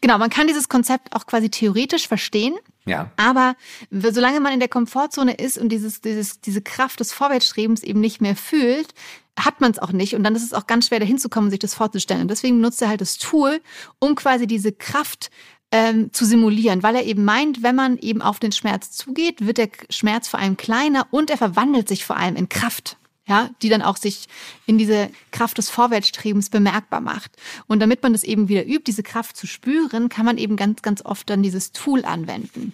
genau, 0.00 0.18
man 0.18 0.30
kann 0.30 0.46
dieses 0.46 0.68
Konzept 0.68 1.14
auch 1.14 1.26
quasi 1.26 1.50
theoretisch 1.50 2.08
verstehen. 2.08 2.54
Ja. 2.86 3.10
Aber 3.16 3.56
solange 3.90 4.40
man 4.40 4.52
in 4.52 4.60
der 4.60 4.68
Komfortzone 4.68 5.34
ist 5.34 5.58
und 5.58 5.68
dieses, 5.70 6.00
dieses, 6.00 6.40
diese 6.40 6.62
Kraft 6.62 7.00
des 7.00 7.12
Vorwärtsstrebens 7.12 7.82
eben 7.82 8.00
nicht 8.00 8.20
mehr 8.20 8.36
fühlt, 8.36 8.94
hat 9.38 9.60
man 9.60 9.70
es 9.70 9.78
auch 9.78 9.92
nicht. 9.92 10.14
Und 10.14 10.24
dann 10.24 10.34
ist 10.34 10.44
es 10.44 10.54
auch 10.54 10.66
ganz 10.66 10.86
schwer, 10.86 11.00
dahin 11.00 11.18
zu 11.18 11.28
kommen, 11.28 11.50
sich 11.50 11.58
das 11.58 11.74
vorzustellen. 11.74 12.22
Und 12.22 12.30
deswegen 12.30 12.56
benutzt 12.56 12.80
er 12.80 12.88
halt 12.88 13.02
das 13.02 13.18
Tool, 13.18 13.60
um 13.98 14.14
quasi 14.14 14.46
diese 14.46 14.72
Kraft 14.72 15.30
ähm, 15.72 16.12
zu 16.12 16.24
simulieren, 16.24 16.82
weil 16.82 16.94
er 16.94 17.04
eben 17.04 17.24
meint, 17.24 17.62
wenn 17.62 17.74
man 17.74 17.98
eben 17.98 18.22
auf 18.22 18.38
den 18.38 18.52
Schmerz 18.52 18.92
zugeht, 18.92 19.46
wird 19.46 19.58
der 19.58 19.68
Schmerz 19.90 20.28
vor 20.28 20.40
allem 20.40 20.56
kleiner 20.56 21.06
und 21.10 21.28
er 21.28 21.36
verwandelt 21.36 21.88
sich 21.88 22.04
vor 22.04 22.16
allem 22.16 22.36
in 22.36 22.48
Kraft. 22.48 22.96
Ja, 23.26 23.50
die 23.62 23.68
dann 23.68 23.82
auch 23.82 23.96
sich 23.96 24.28
in 24.66 24.78
diese 24.78 25.10
Kraft 25.32 25.58
des 25.58 25.68
Vorwärtsstrebens 25.68 26.50
bemerkbar 26.50 27.00
macht. 27.00 27.32
Und 27.66 27.80
damit 27.80 28.02
man 28.02 28.12
das 28.12 28.22
eben 28.22 28.48
wieder 28.48 28.64
übt, 28.66 28.84
diese 28.86 29.02
Kraft 29.02 29.36
zu 29.36 29.46
spüren, 29.46 30.08
kann 30.08 30.24
man 30.24 30.38
eben 30.38 30.56
ganz, 30.56 30.82
ganz 30.82 31.04
oft 31.04 31.28
dann 31.28 31.42
dieses 31.42 31.72
Tool 31.72 32.04
anwenden. 32.04 32.72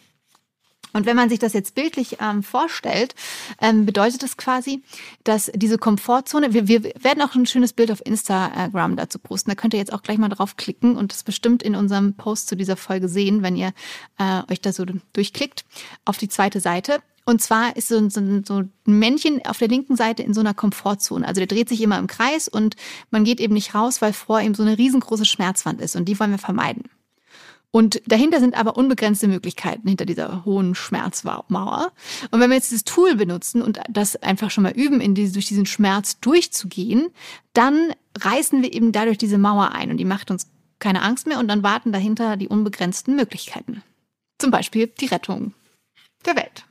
Und 0.92 1.06
wenn 1.06 1.16
man 1.16 1.28
sich 1.28 1.38
das 1.38 1.52
jetzt 1.52 1.74
bildlich 1.74 2.18
ähm, 2.20 2.42
vorstellt, 2.42 3.14
ähm, 3.60 3.86
bedeutet 3.86 4.22
das 4.22 4.36
quasi, 4.36 4.82
dass 5.24 5.50
diese 5.54 5.78
Komfortzone, 5.78 6.52
wir, 6.52 6.68
wir 6.68 6.82
werden 6.82 7.22
auch 7.22 7.34
ein 7.34 7.46
schönes 7.46 7.72
Bild 7.72 7.90
auf 7.90 8.04
Instagram 8.04 8.96
dazu 8.96 9.18
posten, 9.18 9.50
da 9.50 9.54
könnt 9.54 9.74
ihr 9.74 9.80
jetzt 9.80 9.92
auch 9.92 10.02
gleich 10.02 10.18
mal 10.18 10.28
drauf 10.28 10.56
klicken 10.56 10.96
und 10.96 11.12
das 11.12 11.22
bestimmt 11.22 11.62
in 11.62 11.74
unserem 11.74 12.14
Post 12.14 12.48
zu 12.48 12.56
dieser 12.56 12.76
Folge 12.76 13.08
sehen, 13.08 13.42
wenn 13.42 13.56
ihr 13.56 13.72
äh, 14.18 14.42
euch 14.50 14.60
da 14.60 14.72
so 14.72 14.84
durchklickt, 15.12 15.64
auf 16.04 16.18
die 16.18 16.28
zweite 16.28 16.60
Seite. 16.60 17.00
Und 17.24 17.40
zwar 17.40 17.76
ist 17.76 17.88
so, 17.88 18.08
so, 18.08 18.20
so 18.44 18.58
ein 18.58 18.72
Männchen 18.84 19.44
auf 19.46 19.58
der 19.58 19.68
linken 19.68 19.96
Seite 19.96 20.22
in 20.22 20.34
so 20.34 20.40
einer 20.40 20.54
Komfortzone. 20.54 21.26
Also 21.26 21.40
der 21.40 21.46
dreht 21.46 21.68
sich 21.68 21.80
immer 21.80 21.98
im 21.98 22.08
Kreis 22.08 22.48
und 22.48 22.74
man 23.10 23.24
geht 23.24 23.40
eben 23.40 23.54
nicht 23.54 23.74
raus, 23.74 24.02
weil 24.02 24.12
vor 24.12 24.40
ihm 24.40 24.54
so 24.54 24.62
eine 24.62 24.78
riesengroße 24.78 25.24
Schmerzwand 25.24 25.80
ist 25.80 25.94
und 25.94 26.06
die 26.06 26.18
wollen 26.18 26.32
wir 26.32 26.38
vermeiden. 26.38 26.84
Und 27.74 28.02
dahinter 28.06 28.38
sind 28.38 28.54
aber 28.54 28.76
unbegrenzte 28.76 29.28
Möglichkeiten 29.28 29.88
hinter 29.88 30.04
dieser 30.04 30.44
hohen 30.44 30.74
Schmerzmauer. 30.74 31.92
Und 32.30 32.40
wenn 32.40 32.50
wir 32.50 32.56
jetzt 32.56 32.70
dieses 32.70 32.84
Tool 32.84 33.16
benutzen 33.16 33.62
und 33.62 33.80
das 33.88 34.16
einfach 34.16 34.50
schon 34.50 34.64
mal 34.64 34.72
üben, 34.72 35.00
in 35.00 35.14
diese, 35.14 35.32
durch 35.32 35.46
diesen 35.46 35.64
Schmerz 35.64 36.20
durchzugehen, 36.20 37.08
dann 37.54 37.94
reißen 38.20 38.60
wir 38.62 38.74
eben 38.74 38.92
dadurch 38.92 39.16
diese 39.16 39.38
Mauer 39.38 39.72
ein 39.72 39.90
und 39.90 39.96
die 39.96 40.04
macht 40.04 40.30
uns 40.30 40.48
keine 40.80 41.00
Angst 41.00 41.26
mehr 41.26 41.38
und 41.38 41.48
dann 41.48 41.62
warten 41.62 41.92
dahinter 41.92 42.36
die 42.36 42.48
unbegrenzten 42.48 43.16
Möglichkeiten. 43.16 43.82
Zum 44.38 44.50
Beispiel 44.50 44.88
die 44.88 45.06
Rettung 45.06 45.54
der 46.26 46.36
Welt. 46.36 46.66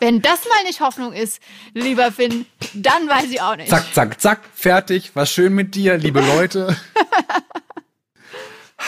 Wenn 0.00 0.22
das 0.22 0.44
mal 0.48 0.62
nicht 0.64 0.80
Hoffnung 0.80 1.12
ist, 1.12 1.40
lieber 1.74 2.12
Finn, 2.12 2.46
dann 2.74 3.08
weiß 3.08 3.30
ich 3.30 3.40
auch 3.40 3.56
nicht. 3.56 3.70
Zack, 3.70 3.94
zack, 3.94 4.20
zack, 4.20 4.40
fertig. 4.54 5.14
War 5.16 5.26
schön 5.26 5.54
mit 5.54 5.74
dir, 5.74 5.98
liebe 5.98 6.20
Leute. 6.20 6.76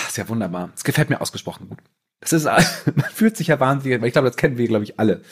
ist 0.09 0.17
ja 0.17 0.29
wunderbar. 0.29 0.71
Es 0.75 0.85
gefällt 0.85 1.11
mir 1.11 1.21
ausgesprochen 1.21 1.69
gut. 1.69 1.79
Das 2.21 2.33
ist, 2.33 2.45
man 2.45 3.11
fühlt 3.13 3.37
sich 3.37 3.49
ja 3.49 3.61
wahnsinnig, 3.61 4.01
weil 4.01 4.09
ich 4.09 4.13
glaube, 4.13 4.29
das 4.29 4.37
kennen 4.37 4.57
wir, 4.57 4.69
glaube 4.69 4.85
ich, 4.85 4.99
alle. 4.99 5.23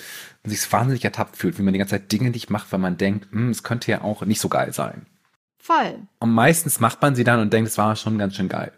Man 0.42 0.50
sich 0.50 0.72
wahnsinnig 0.72 1.04
ertappt 1.04 1.36
fühlt, 1.36 1.58
wie 1.58 1.62
man 1.62 1.72
die 1.72 1.78
ganze 1.78 1.94
Zeit 1.94 2.10
Dinge 2.10 2.30
nicht 2.30 2.50
macht, 2.50 2.72
weil 2.72 2.80
man 2.80 2.96
denkt, 2.96 3.30
hm, 3.32 3.50
es 3.50 3.62
könnte 3.62 3.90
ja 3.90 4.02
auch 4.02 4.22
nicht 4.22 4.40
so 4.40 4.48
geil 4.48 4.72
sein. 4.72 5.06
Voll. 5.58 6.00
Und 6.18 6.32
meistens 6.32 6.80
macht 6.80 7.00
man 7.00 7.14
sie 7.14 7.24
dann 7.24 7.38
und 7.38 7.52
denkt, 7.52 7.70
es 7.70 7.78
war 7.78 7.94
schon 7.94 8.18
ganz 8.18 8.34
schön 8.34 8.48
geil. 8.48 8.72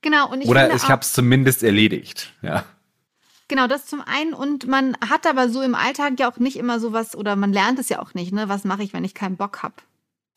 Genau. 0.00 0.30
Und 0.30 0.40
ich 0.40 0.48
Oder 0.48 0.74
ich 0.74 0.84
habe 0.84 1.02
es 1.02 1.12
zumindest 1.12 1.62
erledigt. 1.62 2.32
Ja. 2.40 2.64
Genau, 3.50 3.66
das 3.66 3.86
zum 3.86 4.00
einen. 4.00 4.32
Und 4.32 4.68
man 4.68 4.96
hat 5.00 5.26
aber 5.26 5.48
so 5.48 5.60
im 5.60 5.74
Alltag 5.74 6.20
ja 6.20 6.30
auch 6.30 6.38
nicht 6.38 6.56
immer 6.56 6.78
sowas, 6.78 7.16
oder 7.16 7.34
man 7.34 7.52
lernt 7.52 7.80
es 7.80 7.88
ja 7.88 8.00
auch 8.00 8.14
nicht, 8.14 8.32
ne? 8.32 8.48
Was 8.48 8.62
mache 8.62 8.84
ich, 8.84 8.92
wenn 8.92 9.02
ich 9.02 9.12
keinen 9.12 9.36
Bock 9.36 9.64
habe? 9.64 9.74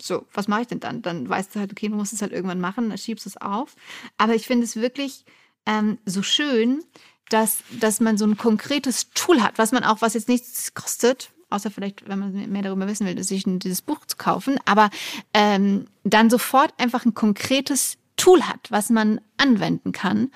So, 0.02 0.26
was 0.34 0.48
mache 0.48 0.62
ich 0.62 0.68
denn 0.68 0.80
dann? 0.80 1.04
Dann 1.04 1.30
weißt 1.30 1.54
du 1.54 1.60
halt, 1.60 1.72
okay, 1.72 1.90
du 1.90 1.96
musst 1.96 2.12
es 2.12 2.24
halt 2.24 2.32
irgendwann 2.32 2.60
machen, 2.60 2.90
dann 2.90 2.98
schiebst 2.98 3.28
du 3.28 3.30
es 3.30 3.38
auf. 3.38 3.76
Aber 4.18 4.34
ich 4.34 4.48
finde 4.48 4.64
es 4.64 4.78
wirklich 4.78 5.26
ähm, 5.68 6.00
so 6.08 6.24
schön, 6.24 6.84
dass, 7.30 7.60
dass 7.80 8.00
man 8.00 8.18
so 8.18 8.26
ein 8.26 8.36
konkretes 8.36 9.12
Tool 9.12 9.44
hat, 9.44 9.60
was 9.60 9.72
man 9.72 9.84
auch, 9.84 10.02
was 10.02 10.16
jetzt 10.16 10.28
nichts 10.28 10.74
kostet, 10.74 11.30
außer 11.52 11.70
vielleicht, 11.70 12.10
wenn 12.10 12.18
man 12.18 12.52
mehr 12.52 12.64
darüber 12.64 12.88
wissen 12.88 13.06
will, 13.06 13.24
sich 13.24 13.44
dieses 13.46 13.84
Buch 13.84 14.08
zu 14.08 14.18
kaufen, 14.18 14.60
aber 14.66 14.90
ähm, 15.36 15.86
dann 16.04 16.32
sofort 16.32 16.74
einfach 16.80 17.06
ein 17.06 17.14
konkretes 17.14 18.00
Tool 18.16 18.44
hat, 18.44 18.72
was 18.72 18.90
man 18.90 19.22
anwenden 19.38 19.92
kann. 19.92 20.32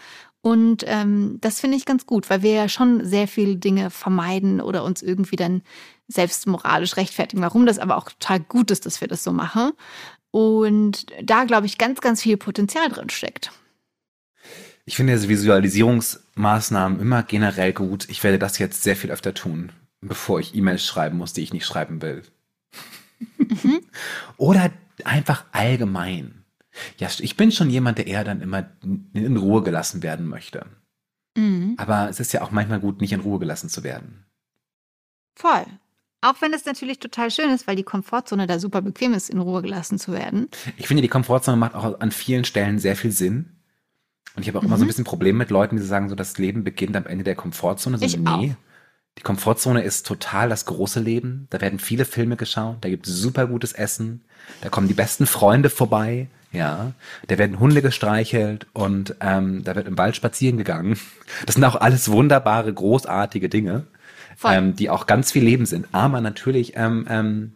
Und 0.48 0.86
ähm, 0.88 1.40
das 1.42 1.60
finde 1.60 1.76
ich 1.76 1.86
ganz 1.86 2.06
gut, 2.06 2.30
weil 2.30 2.42
wir 2.42 2.52
ja 2.52 2.70
schon 2.70 3.04
sehr 3.04 3.28
viele 3.28 3.58
Dinge 3.58 3.90
vermeiden 3.90 4.62
oder 4.62 4.86
uns 4.86 5.02
irgendwie 5.02 5.36
dann 5.36 5.62
selbst 6.08 6.48
moralisch 6.48 6.96
rechtfertigen, 6.96 7.42
warum 7.42 7.66
das 7.66 7.80
aber 7.80 7.98
auch 7.98 8.06
total 8.06 8.40
gut 8.40 8.72
ist, 8.72 8.86
dass 8.86 9.02
wir 9.02 9.10
das 9.10 9.26
so 9.26 9.34
machen. 9.34 9.74
Und 10.32 11.08
da, 11.22 11.44
glaube 11.44 11.66
ich, 11.66 11.78
ganz, 11.78 12.00
ganz 12.00 12.22
viel 12.22 12.38
Potenzial 12.38 12.88
drin 12.88 13.10
steckt. 13.10 13.52
Ich 14.86 14.96
finde 14.96 15.16
diese 15.16 15.28
Visualisierungsmaßnahmen 15.28 17.02
immer 17.02 17.24
generell 17.24 17.74
gut. 17.74 18.08
Ich 18.08 18.24
werde 18.24 18.40
das 18.40 18.58
jetzt 18.58 18.84
sehr 18.84 18.96
viel 18.96 19.12
öfter 19.12 19.34
tun, 19.34 19.74
bevor 20.00 20.40
ich 20.40 20.56
E-Mails 20.56 20.86
schreiben 20.86 21.18
muss, 21.18 21.34
die 21.34 21.44
ich 21.44 21.52
nicht 21.52 21.66
schreiben 21.66 22.02
will. 22.02 22.22
Mhm. 23.38 23.82
Oder 24.38 24.72
einfach 25.04 25.44
allgemein. 25.52 26.46
Ja, 26.98 27.10
ich 27.20 27.38
bin 27.38 27.52
schon 27.52 27.70
jemand, 27.70 27.98
der 27.98 28.08
eher 28.08 28.24
dann 28.24 28.42
immer 28.42 28.70
in 29.14 29.38
Ruhe 29.38 29.64
gelassen 29.64 30.04
werden 30.04 30.28
möchte. 30.28 30.66
Mhm. 31.36 31.76
Aber 31.78 32.10
es 32.10 32.20
ist 32.20 32.34
ja 32.34 32.42
auch 32.42 32.52
manchmal 32.52 32.80
gut, 32.80 33.02
nicht 33.02 33.14
in 33.14 33.22
Ruhe 33.22 33.40
gelassen 33.40 33.70
zu 33.70 33.84
werden. 33.84 34.26
Voll. 35.36 35.66
Auch 36.22 36.42
wenn 36.42 36.54
es 36.54 36.66
natürlich 36.66 37.00
total 37.00 37.30
schön 37.30 37.52
ist, 37.52 37.68
weil 37.68 37.76
die 37.76 37.84
Komfortzone 37.84 38.48
da 38.48 38.58
super 38.60 38.82
bequem 38.82 39.14
ist, 39.14 39.30
in 39.30 39.40
Ruhe 39.40 39.62
gelassen 39.62 40.00
zu 40.00 40.12
werden. 40.12 40.50
Ich 40.78 40.88
finde, 40.88 41.02
die 41.02 41.10
Komfortzone 41.10 41.58
macht 41.58 41.76
auch 41.76 42.00
an 42.00 42.12
vielen 42.12 42.44
Stellen 42.44 42.80
sehr 42.80 42.96
viel 42.96 43.12
Sinn. 43.12 43.58
Und 44.36 44.42
ich 44.42 44.48
habe 44.48 44.58
auch 44.58 44.64
mhm. 44.64 44.70
immer 44.70 44.78
so 44.78 44.84
ein 44.84 44.86
mhm. 44.86 44.90
bisschen 44.90 45.04
Probleme 45.04 45.38
mit 45.38 45.52
Leuten, 45.52 45.78
die 45.78 45.84
sagen, 45.84 46.10
so 46.10 46.16
das 46.16 46.38
Leben 46.38 46.64
beginnt 46.64 46.96
am 46.96 47.06
Ende 47.06 47.24
der 47.24 47.36
Komfortzone. 47.36 48.00
So, 48.00 48.06
ich 48.06 48.18
nee. 48.18 48.28
Auch. 48.28 48.46
Die 49.18 49.24
Komfortzone 49.24 49.82
ist 49.82 50.06
total 50.06 50.50
das 50.50 50.66
große 50.66 51.00
Leben. 51.00 51.48
Da 51.50 51.60
werden 51.62 51.80
viele 51.80 52.06
Filme 52.06 52.36
geschaut, 52.36 52.78
da 52.82 52.90
gibt 52.90 53.08
es 53.08 53.14
super 53.16 53.48
gutes 53.48 53.74
Essen, 53.74 54.24
da 54.62 54.70
kommen 54.70 54.88
die 54.88 54.94
besten 54.94 55.26
Freunde 55.26 55.70
vorbei, 55.70 56.28
ja. 56.58 56.94
Da 57.28 57.38
werden 57.38 57.60
Hunde 57.60 57.82
gestreichelt 57.82 58.68
und 58.74 59.16
ähm, 59.22 59.64
da 59.64 59.76
wird 59.76 59.88
im 59.88 59.98
Wald 59.98 60.16
spazieren 60.16 60.58
gegangen. 60.58 61.00
Das 61.46 61.56
sind 61.56 61.64
auch 61.64 61.76
alles 61.76 62.10
wunderbare, 62.10 62.74
großartige 62.74 63.50
Dinge 63.50 63.88
ähm, 64.44 64.76
die 64.76 64.90
auch 64.90 65.08
ganz 65.08 65.32
viel 65.32 65.44
Leben 65.44 65.66
sind. 65.66 65.88
Aber 65.92 66.22
natürlich 66.22 66.74
ähm, 66.76 67.06
ähm, 67.10 67.56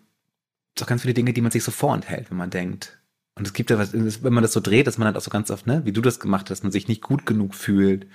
auch 0.79 0.87
ganz 0.87 1.01
viele 1.01 1.13
Dinge, 1.13 1.33
die 1.33 1.41
man 1.41 1.51
sich 1.51 1.63
so 1.63 1.71
vorenthält, 1.71 2.31
wenn 2.31 2.37
man 2.37 2.49
denkt. 2.49 2.99
Und 3.35 3.47
es 3.47 3.53
gibt 3.53 3.69
ja 3.69 3.77
was, 3.77 3.93
wenn 3.93 4.33
man 4.33 4.43
das 4.43 4.53
so 4.53 4.59
dreht, 4.59 4.87
dass 4.87 4.97
man 4.97 5.05
halt 5.05 5.17
auch 5.17 5.21
so 5.21 5.31
ganz 5.31 5.51
oft, 5.51 5.67
ne, 5.67 5.81
wie 5.85 5.91
du 5.91 6.01
das 6.01 6.19
gemacht 6.19 6.49
hast, 6.49 6.63
man 6.63 6.71
sich 6.71 6.87
nicht 6.87 7.01
gut 7.01 7.25
genug 7.25 7.55
fühlt 7.55 8.07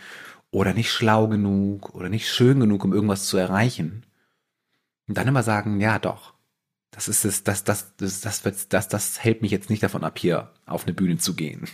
oder 0.51 0.75
nicht 0.75 0.91
schlau 0.91 1.27
genug 1.29 1.95
oder 1.95 2.09
nicht 2.09 2.29
schön 2.29 2.61
genug, 2.61 2.85
um 2.85 2.93
irgendwas 2.93 3.27
zu 3.27 3.37
erreichen. 3.37 4.05
Und 5.09 5.17
dann 5.17 5.29
immer 5.29 5.43
sagen, 5.43 5.81
ja 5.81 5.99
doch, 5.99 6.35
das 6.97 7.09
ist 7.09 7.27
es, 7.27 7.45
das, 7.45 7.63
das, 7.63 7.95
das, 7.99 8.23
das, 8.23 8.41
das, 8.43 8.69
das, 8.69 8.89
das 8.89 9.23
hält 9.23 9.43
mich 9.43 9.51
jetzt 9.51 9.69
nicht 9.69 9.83
davon 9.83 10.03
ab, 10.03 10.19
hier 10.19 10.51
auf 10.65 10.85
eine 10.85 10.95
Bühne 10.95 11.19
zu 11.19 11.35
gehen. 11.35 11.69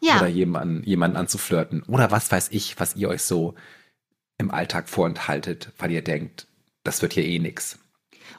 Ja. 0.00 0.18
Oder 0.18 0.28
jemanden, 0.28 0.84
jemanden 0.84 1.16
anzuflirten. 1.16 1.82
Oder 1.82 2.12
was 2.12 2.30
weiß 2.30 2.50
ich, 2.52 2.78
was 2.78 2.94
ihr 2.94 3.08
euch 3.08 3.22
so 3.22 3.56
im 4.38 4.52
Alltag 4.52 4.88
vorenthaltet, 4.88 5.72
weil 5.78 5.90
ihr 5.90 6.02
denkt, 6.02 6.46
das 6.84 7.02
wird 7.02 7.14
hier 7.14 7.24
eh 7.24 7.40
nix. 7.40 7.80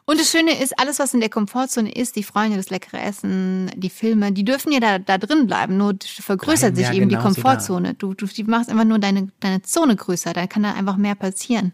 Und 0.06 0.18
das 0.18 0.32
Schöne 0.32 0.58
ist, 0.64 0.80
alles, 0.80 0.98
was 0.98 1.14
in 1.14 1.20
der 1.20 1.30
Komfortzone 1.30 1.92
ist, 1.92 2.16
die 2.16 2.24
Freunde, 2.24 2.56
das 2.56 2.70
leckere 2.70 3.02
Essen, 3.02 3.70
die 3.76 3.90
Filme, 3.90 4.32
die 4.32 4.46
dürfen 4.46 4.72
ja 4.72 4.80
da, 4.80 4.98
da 4.98 5.18
drin 5.18 5.46
bleiben. 5.46 5.76
Nur 5.76 5.96
vergrößert 6.02 6.78
sich 6.78 6.88
ja, 6.88 6.94
eben 6.94 7.10
genau 7.10 7.20
die 7.20 7.26
Komfortzone. 7.26 7.96
Du, 7.96 8.14
du 8.14 8.28
die 8.28 8.46
machst 8.46 8.70
einfach 8.70 8.86
nur 8.86 9.00
deine, 9.00 9.28
deine 9.42 9.62
Zone 9.62 9.98
größer. 9.98 10.32
Da 10.32 10.48
kann 10.48 10.64
da 10.64 10.74
einfach 10.74 10.96
mehr 10.96 11.16
passieren. 11.16 11.74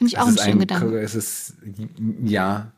Finde 0.00 0.14
ich 0.14 0.18
auch 0.18 0.28
ein 0.28 0.38
schöner 0.38 0.60
Gedanke. 0.60 0.98
Es 0.98 1.14
ist, 1.14 1.56
ja, 2.22 2.72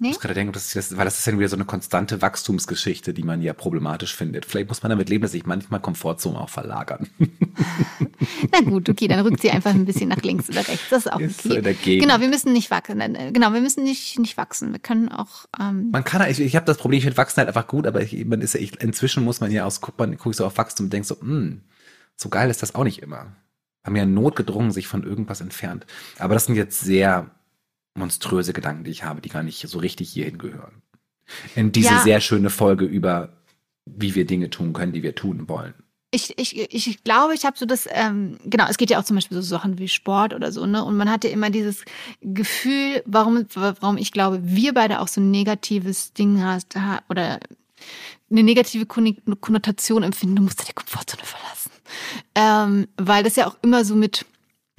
Nee? 0.00 0.10
Ich 0.10 0.14
muss 0.14 0.20
gerade 0.20 0.34
denken, 0.34 0.52
das 0.52 0.76
ist, 0.76 0.96
weil 0.96 1.06
das 1.06 1.18
ist 1.18 1.26
ja 1.26 1.36
wieder 1.36 1.48
so 1.48 1.56
eine 1.56 1.64
konstante 1.64 2.22
Wachstumsgeschichte, 2.22 3.12
die 3.12 3.24
man 3.24 3.42
ja 3.42 3.52
problematisch 3.52 4.14
findet. 4.14 4.44
Vielleicht 4.44 4.68
muss 4.68 4.80
man 4.84 4.90
damit 4.90 5.08
leben, 5.08 5.22
dass 5.22 5.32
sich 5.32 5.44
manchmal 5.44 5.80
Komfortzonen 5.80 6.38
auch 6.38 6.50
verlagern. 6.50 7.08
Na 8.52 8.60
gut, 8.60 8.88
okay, 8.88 9.08
dann 9.08 9.18
rückt 9.26 9.42
sie 9.42 9.50
einfach 9.50 9.72
ein 9.72 9.86
bisschen 9.86 10.08
nach 10.08 10.22
links 10.22 10.48
oder 10.48 10.60
rechts. 10.68 10.88
Das 10.90 11.06
ist 11.06 11.12
auch 11.12 11.18
ist 11.18 11.44
okay. 11.44 11.60
Dagegen. 11.62 12.00
Genau, 12.00 12.20
wir 12.20 12.28
müssen 12.28 12.52
nicht 12.52 12.70
wachsen. 12.70 13.00
Äh, 13.00 13.32
genau, 13.32 13.52
wir 13.52 13.60
müssen 13.60 13.82
nicht, 13.82 14.20
nicht 14.20 14.36
wachsen. 14.36 14.70
Wir 14.70 14.78
können 14.78 15.08
auch. 15.08 15.46
Ähm 15.58 15.90
man 15.90 16.04
kann, 16.04 16.30
ich, 16.30 16.38
ich 16.38 16.54
habe 16.54 16.66
das 16.66 16.78
Problem, 16.78 16.98
ich 16.98 17.04
finde 17.04 17.16
Wachsen 17.16 17.38
halt 17.38 17.48
einfach 17.48 17.66
gut, 17.66 17.84
aber 17.84 18.00
ich, 18.00 18.24
man 18.24 18.40
ist 18.40 18.54
ja, 18.54 18.60
ich, 18.60 18.80
inzwischen 18.80 19.24
muss 19.24 19.40
man 19.40 19.50
ja 19.50 19.64
aus, 19.64 19.80
guck, 19.80 19.98
man 19.98 20.16
guckt 20.16 20.36
so 20.36 20.46
auf 20.46 20.58
Wachstum 20.58 20.86
und 20.86 20.92
denkt 20.92 21.08
so, 21.08 21.20
hm, 21.20 21.62
so 22.14 22.28
geil 22.28 22.50
ist 22.50 22.62
das 22.62 22.76
auch 22.76 22.84
nicht 22.84 23.02
immer. 23.02 23.34
Haben 23.88 23.96
ja 23.96 24.04
notgedrungen 24.04 24.70
sich 24.70 24.86
von 24.86 25.02
irgendwas 25.02 25.40
entfernt. 25.40 25.86
Aber 26.18 26.34
das 26.34 26.44
sind 26.44 26.56
jetzt 26.56 26.78
sehr 26.78 27.30
monströse 27.94 28.52
Gedanken, 28.52 28.84
die 28.84 28.90
ich 28.90 29.04
habe, 29.04 29.22
die 29.22 29.30
gar 29.30 29.42
nicht 29.42 29.66
so 29.66 29.78
richtig 29.78 30.10
hierhin 30.10 30.36
gehören. 30.36 30.82
In 31.56 31.72
diese 31.72 31.94
ja. 31.94 32.02
sehr 32.02 32.20
schöne 32.20 32.50
Folge 32.50 32.84
über, 32.84 33.38
wie 33.86 34.14
wir 34.14 34.26
Dinge 34.26 34.50
tun 34.50 34.74
können, 34.74 34.92
die 34.92 35.02
wir 35.02 35.14
tun 35.14 35.48
wollen. 35.48 35.72
Ich, 36.10 36.38
ich, 36.38 36.54
ich 36.74 37.02
glaube, 37.02 37.32
ich 37.32 37.46
habe 37.46 37.56
so 37.56 37.64
das, 37.64 37.88
ähm, 37.90 38.36
genau, 38.44 38.66
es 38.68 38.76
geht 38.76 38.90
ja 38.90 39.00
auch 39.00 39.04
zum 39.04 39.16
Beispiel 39.16 39.40
so 39.40 39.42
Sachen 39.56 39.78
wie 39.78 39.88
Sport 39.88 40.34
oder 40.34 40.52
so, 40.52 40.66
ne? 40.66 40.84
Und 40.84 40.98
man 40.98 41.10
hat 41.10 41.24
ja 41.24 41.30
immer 41.30 41.48
dieses 41.48 41.86
Gefühl, 42.20 43.02
warum, 43.06 43.46
warum 43.54 43.96
ich 43.96 44.12
glaube, 44.12 44.40
wir 44.42 44.74
beide 44.74 45.00
auch 45.00 45.08
so 45.08 45.22
ein 45.22 45.30
negatives 45.30 46.12
Ding 46.12 46.42
hast 46.42 46.76
oder 47.08 47.40
eine 48.30 48.42
negative 48.42 48.84
Konnotation 48.84 50.02
empfinden, 50.02 50.36
du 50.36 50.42
musst 50.42 50.60
dir 50.60 50.66
die 50.66 50.74
Komfortzone 50.74 51.24
verlassen. 51.24 51.70
Ähm, 52.34 52.88
weil 52.96 53.22
das 53.22 53.36
ja 53.36 53.46
auch 53.46 53.56
immer 53.62 53.84
so 53.84 53.94
mit 53.94 54.24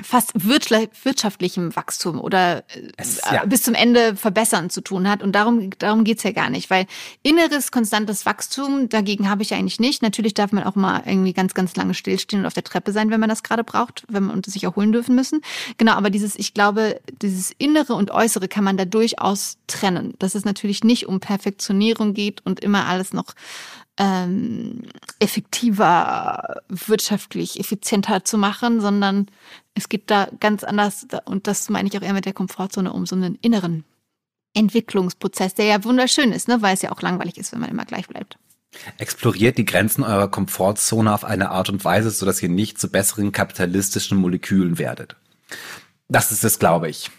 fast 0.01 0.31
wirtschaftlichem 0.47 1.75
Wachstum 1.75 2.19
oder 2.21 2.63
Es- 2.97 3.17
äh, 3.19 3.35
ja. 3.35 3.45
bis 3.45 3.63
zum 3.63 3.73
Ende 3.73 4.15
verbessern 4.15 4.69
zu 4.69 4.81
tun 4.81 5.09
hat. 5.09 5.21
Und 5.21 5.33
darum, 5.33 5.71
darum 5.77 6.03
geht's 6.05 6.23
ja 6.23 6.31
gar 6.31 6.49
nicht, 6.49 6.69
weil 6.69 6.85
inneres, 7.21 7.71
konstantes 7.71 8.25
Wachstum, 8.25 8.89
dagegen 8.89 9.29
habe 9.29 9.41
ich 9.41 9.53
eigentlich 9.53 9.79
nicht. 9.79 10.01
Natürlich 10.01 10.33
darf 10.33 10.51
man 10.51 10.63
auch 10.63 10.75
mal 10.75 11.03
irgendwie 11.05 11.33
ganz, 11.33 11.53
ganz 11.53 11.75
lange 11.75 11.93
stillstehen 11.93 12.41
und 12.43 12.45
auf 12.47 12.53
der 12.53 12.63
Treppe 12.63 12.91
sein, 12.91 13.09
wenn 13.11 13.19
man 13.19 13.29
das 13.29 13.43
gerade 13.43 13.63
braucht, 13.63 14.03
wenn 14.07 14.23
man 14.23 14.35
und 14.37 14.45
sich 14.45 14.63
erholen 14.63 14.91
dürfen 14.91 15.15
müssen. 15.15 15.41
Genau, 15.77 15.93
aber 15.93 16.09
dieses, 16.09 16.37
ich 16.37 16.53
glaube, 16.53 17.01
dieses 17.21 17.51
Innere 17.57 17.93
und 17.93 18.11
Äußere 18.11 18.47
kann 18.47 18.63
man 18.63 18.77
da 18.77 18.85
durchaus 18.85 19.57
trennen. 19.67 20.13
Dass 20.19 20.33
es 20.35 20.45
natürlich 20.45 20.83
nicht 20.83 21.07
um 21.07 21.19
Perfektionierung 21.19 22.13
geht 22.13 22.45
und 22.45 22.61
immer 22.61 22.85
alles 22.85 23.11
noch 23.13 23.33
ähm, 23.99 24.83
effektiver, 25.19 26.61
wirtschaftlich 26.69 27.59
effizienter 27.59 28.23
zu 28.23 28.37
machen, 28.37 28.79
sondern 28.79 29.27
es 29.75 29.89
geht 29.89 30.09
da 30.09 30.29
ganz 30.39 30.63
anders, 30.63 31.05
und 31.25 31.47
das 31.47 31.69
meine 31.69 31.89
ich 31.89 31.97
auch 31.97 32.01
eher 32.01 32.13
mit 32.13 32.25
der 32.25 32.33
Komfortzone, 32.33 32.91
um 32.91 33.05
so 33.05 33.15
einen 33.15 33.35
inneren 33.41 33.83
Entwicklungsprozess, 34.53 35.53
der 35.53 35.65
ja 35.65 35.83
wunderschön 35.83 36.31
ist, 36.31 36.47
ne, 36.47 36.61
weil 36.61 36.73
es 36.73 36.81
ja 36.81 36.91
auch 36.91 37.01
langweilig 37.01 37.37
ist, 37.37 37.51
wenn 37.51 37.59
man 37.59 37.69
immer 37.69 37.85
gleich 37.85 38.07
bleibt. 38.07 38.37
Exploriert 38.97 39.57
die 39.57 39.65
Grenzen 39.65 40.03
eurer 40.03 40.29
Komfortzone 40.29 41.13
auf 41.13 41.25
eine 41.25 41.49
Art 41.49 41.69
und 41.69 41.83
Weise, 41.83 42.09
sodass 42.09 42.41
ihr 42.41 42.49
nicht 42.49 42.79
zu 42.79 42.89
besseren 42.89 43.31
kapitalistischen 43.31 44.17
Molekülen 44.17 44.77
werdet. 44.77 45.15
Das 46.07 46.31
ist 46.31 46.43
es, 46.43 46.59
glaube 46.59 46.89
ich. 46.89 47.11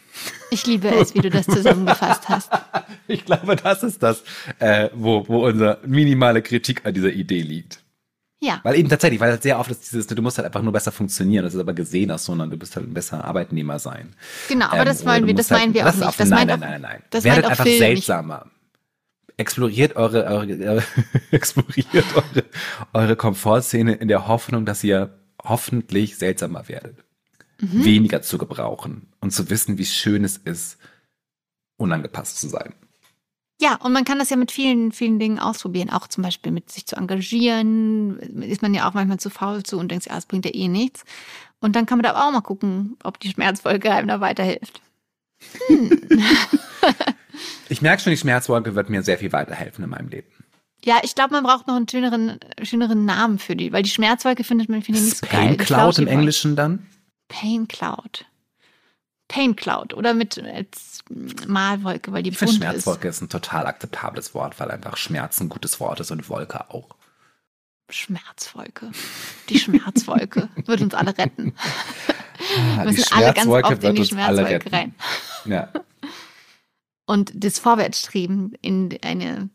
Ich 0.51 0.67
liebe 0.67 0.89
es, 0.89 1.15
wie 1.15 1.21
du 1.21 1.31
das 1.31 1.47
zusammengefasst 1.47 2.29
hast. 2.29 2.51
Ich 3.07 3.25
glaube, 3.25 3.57
das 3.57 3.83
ist 3.83 4.03
das, 4.05 4.23
äh, 4.61 4.89
wo, 4.95 5.27
wo 5.27 5.45
unsere 5.47 5.79
minimale 5.85 6.43
Kritik 6.43 6.87
an 6.87 6.95
dieser 6.95 7.11
Idee 7.11 7.43
liegt. 7.43 7.81
Ja, 8.41 8.61
Weil 8.63 8.77
eben 8.79 8.89
tatsächlich, 8.89 9.19
weil 9.21 9.33
halt 9.33 9.43
sehr 9.43 9.59
oft 9.59 9.69
ist 9.71 9.83
dieses, 9.91 10.07
du 10.07 10.23
musst 10.23 10.39
halt 10.39 10.47
einfach 10.47 10.63
nur 10.63 10.73
besser 10.73 10.93
funktionieren, 10.93 11.45
das 11.45 11.55
ist 11.55 11.61
aber 11.61 11.75
gesehen 11.75 12.11
aus, 12.13 12.25
sondern 12.25 12.51
du 12.51 12.57
bist 12.57 12.77
halt 12.77 12.87
ein 12.89 12.95
besser 12.95 13.25
Arbeitnehmer 13.25 13.79
sein. 13.81 14.15
genau, 14.49 14.67
aber 14.67 14.79
Ähm, 14.79 14.85
das 14.87 14.99
du 15.01 15.07
wir, 15.27 15.35
das 15.35 15.51
halt- 15.51 15.61
meinen 15.61 15.75
wir 15.75 15.89
auch 15.89 15.95
nicht. 15.95 16.21
Das 16.21 16.29
nein, 16.29 16.47
nein, 16.47 16.61
nein, 16.61 16.71
nein, 16.71 16.81
nein. 16.83 17.03
das 17.11 17.25
Werdet 17.25 17.47
einfach 17.47 17.65
nicht. 17.65 17.79
seltsamer. 17.79 18.47
Exploriert 19.37 19.97
eure, 19.97 20.25
eure, 20.27 20.57
eure 20.59 20.83
exploriert 21.33 22.05
eure, 22.15 22.45
eure 22.93 23.17
Komfortzone 23.17 23.95
in 23.95 24.07
der 24.09 24.29
Hoffnung, 24.29 24.67
dass 24.67 24.85
ihr 24.85 25.19
hoffentlich 25.43 26.17
seltsamer 26.17 26.69
werdet. 26.69 26.97
Mhm. 27.61 27.85
Weniger 27.85 28.23
zu 28.23 28.39
gebrauchen 28.39 29.09
und 29.21 29.33
zu 29.33 29.51
wissen, 29.51 29.79
wie 29.79 29.85
schön 29.85 30.25
es 30.25 30.37
ist, 30.37 30.79
unangepasst 31.77 32.41
zu 32.41 32.49
sein. 32.49 32.75
Ja, 33.61 33.75
und 33.77 33.93
man 33.93 34.05
kann 34.05 34.19
das 34.19 34.31
ja 34.31 34.37
mit 34.37 34.51
vielen, 34.51 34.91
vielen 34.91 35.19
Dingen 35.19 35.39
ausprobieren. 35.39 35.91
Auch 35.91 36.09
zum 36.09 36.25
Beispiel 36.25 36.51
mit 36.51 36.71
sich 36.71 36.87
zu 36.87 36.97
engagieren. 36.97 38.19
Ist 38.19 38.63
man 38.63 38.73
ja 38.73 38.89
auch 38.89 38.95
manchmal 38.95 39.21
zu 39.21 39.29
faul 39.29 39.63
zu 39.63 39.79
und 39.79 39.91
denkt 39.91 40.11
ah, 40.11 40.15
das 40.15 40.25
bringt 40.25 40.47
ja 40.47 40.55
eh 40.55 40.69
nichts. 40.69 41.05
Und 41.61 41.77
dann 41.77 41.85
kann 41.85 41.99
man 41.99 42.05
da 42.05 42.27
auch 42.27 42.33
mal 42.33 42.41
gucken, 42.41 42.97
ob 43.05 43.21
die 43.21 43.29
Schmerzfolge 43.29 43.93
einem 43.93 44.09
da 44.09 44.21
weiterhilft. 44.21 44.81
Ich 47.69 47.83
merke 47.83 48.03
schon, 48.03 48.11
die 48.11 48.17
Schmerzwolke 48.17 48.75
wird 48.75 48.91
mir 48.91 49.03
sehr 49.03 49.19
viel 49.19 49.33
weiterhelfen 49.33 49.85
in 49.85 49.91
meinem 49.91 50.09
Leben. 50.09 50.27
Ja, 50.85 50.99
ich 51.03 51.15
glaube, 51.15 51.35
man 51.35 51.45
braucht 51.45 51.69
noch 51.69 51.77
einen 51.77 51.89
schöneren, 51.89 52.39
schöneren 52.63 53.05
Namen 53.05 53.39
für 53.39 53.55
die, 53.55 53.73
weil 53.73 53.83
die 53.83 53.91
Schmerzwolke 53.91 54.45
findet 54.45 54.69
man 54.69 54.83
finde 54.83 54.99
ich 54.99 55.07
nicht 55.07 55.19
so 55.19 55.27
geil. 55.27 55.57
Cloud 55.57 55.99
im. 55.99 56.09
Englischen 56.09 56.57
dann? 56.57 56.87
Pain 57.31 57.69
Cloud. 57.69 58.27
Pain 59.29 59.55
Cloud 59.55 59.95
oder 59.95 60.13
mit 60.13 60.43
als 60.43 61.03
Malwolke, 61.47 62.13
weil 62.13 62.25
die 62.25 62.31
Ich 62.31 62.39
finde 62.39 62.55
bunt 62.55 62.65
ist. 62.65 62.83
Schmerzwolke 62.83 63.09
ist 63.09 63.23
ein 63.23 63.29
total 63.29 63.67
akzeptables 63.67 64.35
Wort, 64.35 64.59
weil 64.59 64.71
einfach 64.71 64.97
Schmerz 64.97 65.41
ein 65.41 65.49
gutes 65.49 65.79
Wort 65.79 66.01
ist 66.01 66.11
und 66.11 66.29
Wolke 66.29 66.69
auch. 66.71 66.89
Schmerzwolke. 67.89 68.91
Die 69.49 69.59
Schmerzwolke 69.59 70.49
wird 70.67 70.81
uns 70.81 70.95
alle 70.95 71.17
retten. 71.17 71.55
Ah, 71.59 72.85
Wir 72.85 72.93
müssen 72.93 73.13
alle 73.13 73.33
ganz 73.33 73.47
oft 73.47 73.85
in 73.85 73.95
die 73.95 74.05
Schmerzwolke 74.05 74.73
rein. 74.73 74.95
Ja. 75.45 75.69
Und 77.07 77.33
das 77.35 77.59
Vorwärtsstreben 77.59 78.53
in 78.63 78.97
eine, 79.03 79.49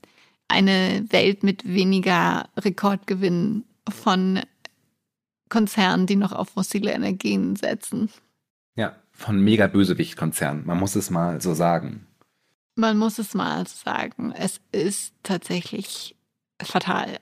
eine 0.50 1.06
Welt 1.10 1.44
mit 1.44 1.66
weniger 1.66 2.50
Rekordgewinn 2.58 3.64
von 3.90 4.42
Konzernen, 5.56 6.06
die 6.06 6.18
noch 6.18 6.34
auf 6.34 6.50
fossile 6.50 6.92
Energien 6.92 7.56
setzen. 7.56 8.10
ja, 8.76 8.94
von 9.14 9.40
mega 9.40 9.68
Bösewicht-Konzernen. 9.68 10.66
Man 10.66 10.78
muss 10.78 10.98
es 10.98 11.10
mal 11.10 11.40
so 11.40 11.54
sagen. 11.54 12.06
Man 12.76 12.98
muss 12.98 13.20
es 13.20 13.34
mal 13.34 13.66
sagen, 13.66 14.34
es 14.34 14.60
ist 14.74 15.14
tatsächlich 15.24 16.18
fatal. 16.62 17.20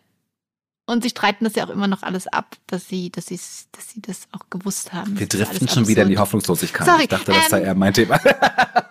Und 0.86 1.04
sie 1.04 1.10
streiten 1.10 1.46
das 1.46 1.56
ja 1.56 1.66
auch 1.66 1.70
immer 1.70 1.88
noch 1.88 2.04
alles 2.04 2.28
ab, 2.28 2.58
dass 2.68 2.88
sie, 2.88 3.10
dass 3.10 3.28
sie, 3.28 3.40
dass 3.72 3.90
sie 3.90 4.02
das 4.02 4.28
auch 4.34 4.50
gewusst 4.50 4.92
haben. 4.92 5.18
Wir 5.18 5.28
driften 5.28 5.68
schon 5.70 5.88
wieder 5.88 6.04
in 6.04 6.10
die. 6.10 6.18
Hoffnungslosigkeit. 6.18 6.86
Sorry, 6.86 7.04
ich 7.04 7.10
dachte, 7.10 7.32
das 7.32 7.50
sei 7.50 7.60
ähm, 7.60 7.66
eher 7.66 7.76
mein 7.76 7.94
Thema. 7.94 8.20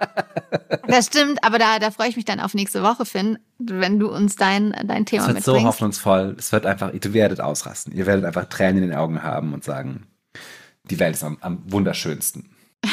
Das 0.87 1.07
stimmt, 1.07 1.43
aber 1.45 1.59
da, 1.59 1.79
da 1.79 1.91
freue 1.91 2.09
ich 2.09 2.17
mich 2.17 2.25
dann 2.25 2.41
auf 2.41 2.55
nächste 2.55 2.83
Woche, 2.83 3.07
Finn, 3.07 3.39
wenn 3.59 3.99
du 3.99 4.09
uns 4.09 4.37
dein, 4.37 4.73
dein 4.85 5.07
Thema 5.07 5.29
Es 5.29 5.35
wird 5.35 5.45
so 5.45 5.53
mitbringst. 5.53 5.67
hoffnungsvoll. 5.69 6.37
Es 6.39 6.53
wird 6.53 6.67
einfach, 6.67 6.93
ihr 6.93 7.15
werdet 7.15 7.41
ausrasten. 7.41 7.95
Ihr 7.95 8.07
werdet 8.07 8.25
einfach 8.25 8.47
Tränen 8.47 8.83
in 8.83 8.91
den 8.91 8.99
Augen 8.99 9.23
haben 9.23 9.55
und 9.55 9.65
sagen, 9.65 10.07
die 10.85 10.99
Welt 10.99 11.15
ist 11.15 11.25
am, 11.25 11.39
am 11.41 11.63
wunderschönsten. 11.71 12.55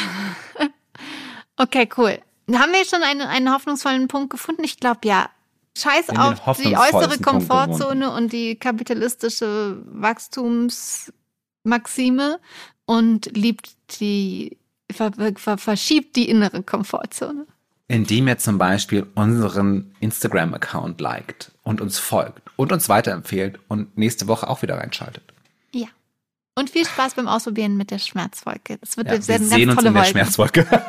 Okay, 1.56 1.86
cool. 1.98 2.18
Haben 2.50 2.72
wir 2.72 2.86
schon 2.86 3.02
einen, 3.02 3.20
einen 3.20 3.52
hoffnungsvollen 3.52 4.08
Punkt 4.08 4.30
gefunden? 4.30 4.64
Ich 4.64 4.78
glaube, 4.78 5.00
ja. 5.04 5.28
Scheiß 5.76 6.10
auf 6.10 6.58
die 6.58 6.76
äußere 6.76 7.18
Komfortzone 7.20 8.10
und 8.10 8.32
die 8.32 8.56
kapitalistische 8.56 9.78
Wachstumsmaxime 9.86 12.40
und 12.86 13.36
liebt 13.36 13.70
die, 14.00 14.58
ver, 14.90 15.12
ver, 15.36 15.58
verschiebt 15.58 16.16
die 16.16 16.28
innere 16.28 16.62
Komfortzone. 16.62 17.46
Indem 17.86 18.28
ihr 18.28 18.38
zum 18.38 18.58
Beispiel 18.58 19.06
unseren 19.14 19.94
Instagram-Account 20.00 21.00
liked 21.00 21.52
und 21.62 21.80
uns 21.80 21.98
folgt 21.98 22.42
und 22.56 22.72
uns 22.72 22.88
weiterempfehlt 22.88 23.58
und 23.68 23.96
nächste 23.96 24.26
Woche 24.28 24.48
auch 24.48 24.62
wieder 24.62 24.76
reinschaltet. 24.78 25.22
Ja. 25.72 25.86
Und 26.56 26.70
viel 26.70 26.86
Spaß 26.86 27.14
beim 27.14 27.28
Ausprobieren 27.28 27.76
mit 27.76 27.90
der 27.90 27.98
Schmerzwolke. 27.98 28.78
Es 28.82 28.96
wird 28.96 29.08
Ja, 29.08 29.14
wir 29.14 29.28
werden 29.28 29.48
sehen 29.48 29.68
ganz 29.68 29.70
uns 29.70 29.76
tolle 29.76 29.88
in 29.88 29.94
der 29.94 30.02
Wolken. 30.02 30.12
Schmerzwolke. 30.12 30.66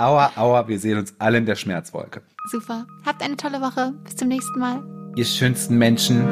Aua, 0.00 0.32
aua, 0.34 0.66
wir 0.66 0.78
sehen 0.78 0.96
uns 0.96 1.12
alle 1.18 1.36
in 1.36 1.44
der 1.44 1.56
Schmerzwolke. 1.56 2.22
Super. 2.50 2.86
Habt 3.04 3.22
eine 3.22 3.36
tolle 3.36 3.60
Woche. 3.60 3.92
Bis 4.02 4.16
zum 4.16 4.28
nächsten 4.28 4.58
Mal. 4.58 4.82
Ihr 5.14 5.26
schönsten 5.26 5.76
Menschen. 5.76 6.26